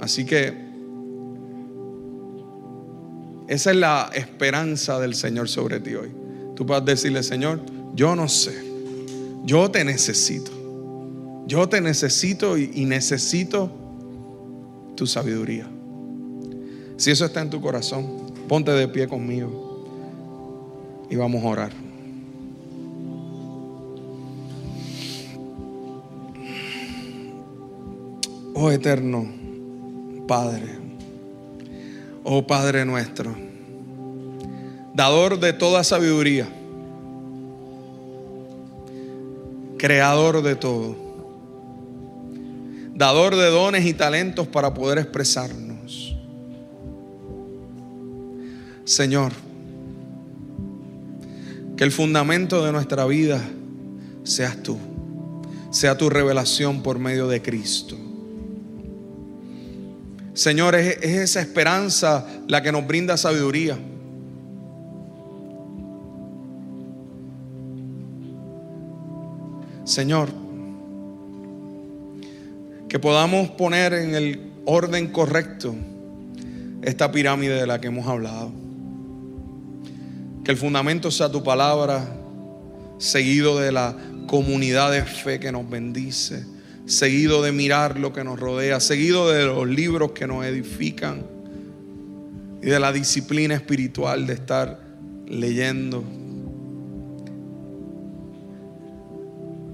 [0.00, 0.68] Así que
[3.48, 6.10] esa es la esperanza del Señor sobre ti hoy.
[6.54, 7.60] Tú puedes decirle, Señor,
[7.94, 8.54] yo no sé,
[9.44, 10.57] yo te necesito.
[11.48, 13.70] Yo te necesito y, necesito
[14.94, 15.66] tu sabiduría.
[16.98, 18.06] Si eso está en tu corazón,
[18.46, 19.86] ponte de pie conmigo
[21.08, 21.72] y vamos a orar.
[28.54, 29.26] Oh eterno
[30.26, 30.78] Padre,
[32.24, 33.34] oh Padre nuestro,
[34.92, 36.46] dador de toda sabiduría,
[39.78, 41.07] creador de todo,
[42.98, 46.16] dador de dones y talentos para poder expresarnos.
[48.84, 49.32] Señor,
[51.76, 53.40] que el fundamento de nuestra vida
[54.24, 54.76] seas tú,
[55.70, 57.96] sea tu revelación por medio de Cristo.
[60.34, 63.78] Señor, es, esa esperanza la que nos brinda sabiduría.
[69.84, 70.47] Señor,
[72.88, 75.74] que podamos poner en el orden correcto
[76.82, 78.52] esta pirámide de la que hemos hablado.
[80.44, 82.04] Que el fundamento sea tu palabra,
[82.98, 86.44] seguido de la comunidad de fe que nos bendice
[86.88, 91.22] seguido de mirar lo que nos rodea, seguido de los libros que nos edifican
[92.62, 94.80] y de la disciplina espiritual de estar
[95.26, 96.02] leyendo.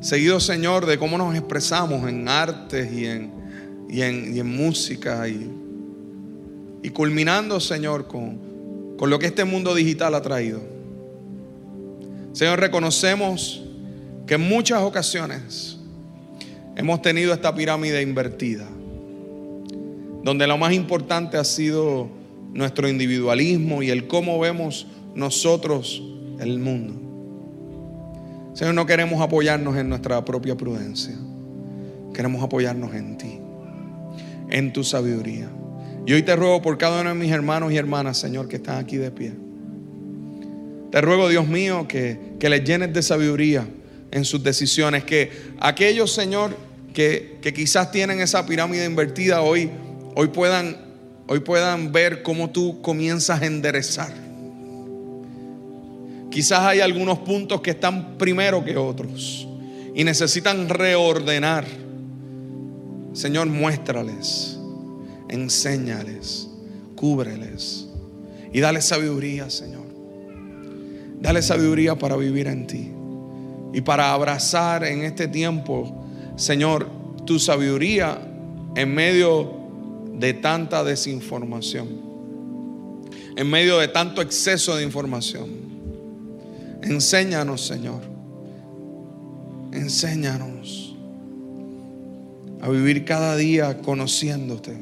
[0.05, 3.33] Seguido, Señor, de cómo nos expresamos en artes y en,
[3.89, 5.51] y en, música y,
[6.83, 10.61] y culminando, Señor, con, con lo que este mundo digital ha traído.
[12.35, 13.65] Señor, reconocemos
[14.27, 15.79] que en muchas ocasiones
[16.77, 18.69] hemos tenido esta pirámide invertida,
[20.23, 22.11] donde lo más importante ha sido
[22.53, 26.03] nuestro individualismo y el cómo vemos nosotros
[26.41, 27.04] el mundo.
[28.55, 31.15] Señor, no queremos apoyarnos en nuestra propia prudencia,
[32.15, 33.39] queremos apoyarnos en ti,
[34.51, 35.49] en tu sabiduría.
[36.07, 38.79] Y hoy te ruego por cada uno de mis hermanos y hermanas, Señor, que están
[38.79, 39.33] aquí de pie.
[40.91, 43.67] Te ruego, Dios mío, que, que les llenes de sabiduría
[44.11, 45.05] en sus decisiones.
[45.05, 45.31] Que
[45.61, 46.57] aquellos, Señor,
[46.95, 49.71] que, quizás tienen esa pirámide invertida hoy,
[50.15, 50.77] hoy puedan,
[51.27, 54.24] hoy puedan ver cómo tú comienzas a enderezar.
[56.35, 59.47] Quizás hay algunos puntos que están primero que otros
[59.95, 61.65] y necesitan reordenar.
[63.13, 64.59] Señor, muéstrales,
[65.29, 66.49] enséñales,
[66.97, 67.87] cúbreles
[68.53, 69.85] y dale sabiduría, Señor.
[71.21, 72.91] Dale sabiduría para vivir en ti
[73.73, 76.05] y para abrazar en este tiempo,
[76.35, 76.89] Señor,
[77.25, 78.19] tu sabiduría
[78.75, 79.53] en medio
[80.15, 82.03] de tanta desinformación.
[83.37, 85.74] en medio de tanto exceso de información.
[86.85, 88.01] Enséñanos, Señor.
[89.73, 90.95] Enséñanos
[92.61, 94.77] a vivir cada día conociéndote.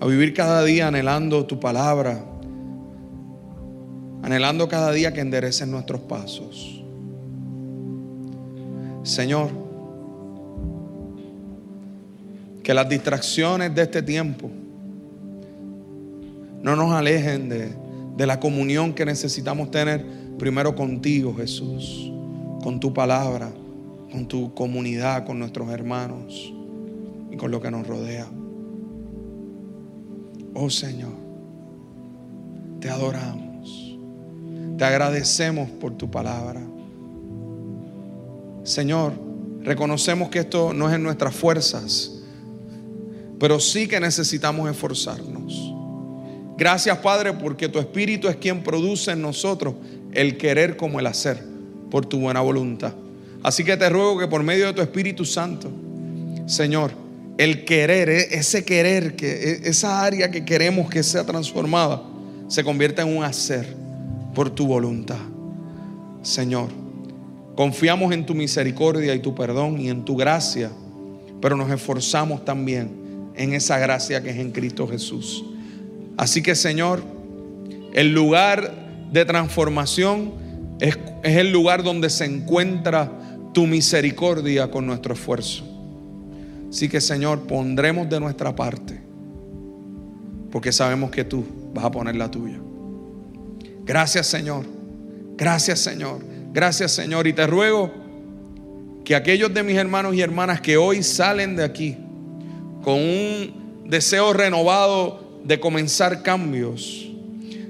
[0.00, 2.24] A vivir cada día anhelando tu palabra.
[4.22, 6.82] Anhelando cada día que enderecen nuestros pasos.
[9.02, 9.50] Señor,
[12.62, 14.50] que las distracciones de este tiempo
[16.62, 17.83] no nos alejen de,
[18.16, 20.04] de la comunión que necesitamos tener
[20.38, 22.12] primero contigo, Jesús,
[22.62, 23.52] con tu palabra,
[24.10, 26.52] con tu comunidad, con nuestros hermanos
[27.30, 28.26] y con lo que nos rodea.
[30.54, 31.12] Oh Señor,
[32.80, 33.98] te adoramos,
[34.78, 36.62] te agradecemos por tu palabra.
[38.62, 39.12] Señor,
[39.62, 42.22] reconocemos que esto no es en nuestras fuerzas,
[43.40, 45.73] pero sí que necesitamos esforzarnos.
[46.56, 49.74] Gracias Padre porque tu Espíritu es quien produce en nosotros
[50.12, 51.42] el querer como el hacer
[51.90, 52.94] por tu buena voluntad.
[53.42, 55.70] Así que te ruego que por medio de tu Espíritu Santo,
[56.46, 56.92] Señor,
[57.36, 62.02] el querer, e-, ese querer, que e-, esa área que queremos que sea transformada,
[62.48, 63.66] se convierta en un hacer
[64.34, 65.18] por tu voluntad.
[66.22, 66.68] Señor,
[67.54, 70.70] confiamos en tu misericordia y tu perdón y en tu gracia,
[71.40, 72.90] pero nos esforzamos también
[73.34, 75.44] en esa gracia que es en Cristo Jesús.
[76.16, 77.02] Así que Señor,
[77.92, 78.72] el lugar
[79.10, 80.32] de transformación
[80.80, 83.10] es, el lugar donde se encuentra
[83.52, 85.64] tu misericordia con nuestro esfuerzo.
[86.68, 89.00] Así que Señor, pondremos de nuestra parte,
[90.50, 92.58] porque sabemos que tú vas a poner la tuya.
[93.84, 94.64] Gracias Señor,
[95.36, 96.18] gracias Señor,
[96.52, 97.26] gracias Señor.
[97.26, 97.92] Y te ruego
[99.04, 101.96] que aquellos de mis hermanos y hermanas que hoy salen de aquí
[102.82, 107.06] con un deseo renovado de comenzar cambios,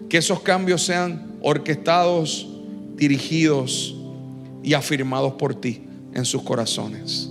[0.09, 2.49] que esos cambios sean orquestados,
[2.97, 3.95] dirigidos
[4.63, 5.83] y afirmados por ti
[6.15, 7.29] en sus corazones.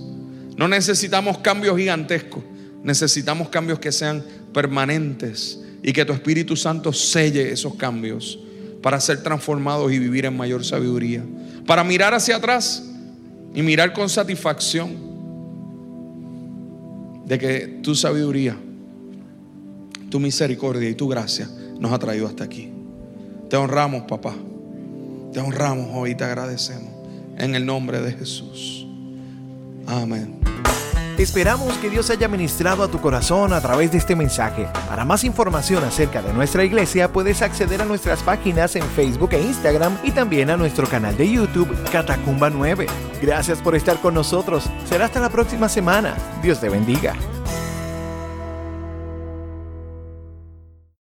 [0.56, 2.44] No necesitamos cambios gigantescos,
[2.82, 4.22] necesitamos cambios que sean
[4.52, 8.38] permanentes y que tu Espíritu Santo selle esos cambios
[8.82, 11.24] para ser transformados y vivir en mayor sabiduría.
[11.66, 12.84] Para mirar hacia atrás
[13.54, 15.14] y mirar con satisfacción
[17.24, 18.58] de que tu sabiduría
[20.14, 21.48] tu misericordia y tu gracia
[21.80, 22.72] nos ha traído hasta aquí.
[23.50, 24.32] Te honramos, papá.
[25.32, 26.88] Te honramos hoy y te agradecemos.
[27.36, 28.86] En el nombre de Jesús.
[29.88, 30.38] Amén.
[31.18, 34.68] Esperamos que Dios haya ministrado a tu corazón a través de este mensaje.
[34.88, 39.42] Para más información acerca de nuestra iglesia puedes acceder a nuestras páginas en Facebook e
[39.42, 42.86] Instagram y también a nuestro canal de YouTube Catacumba 9.
[43.20, 44.70] Gracias por estar con nosotros.
[44.88, 46.14] Será hasta la próxima semana.
[46.40, 47.16] Dios te bendiga.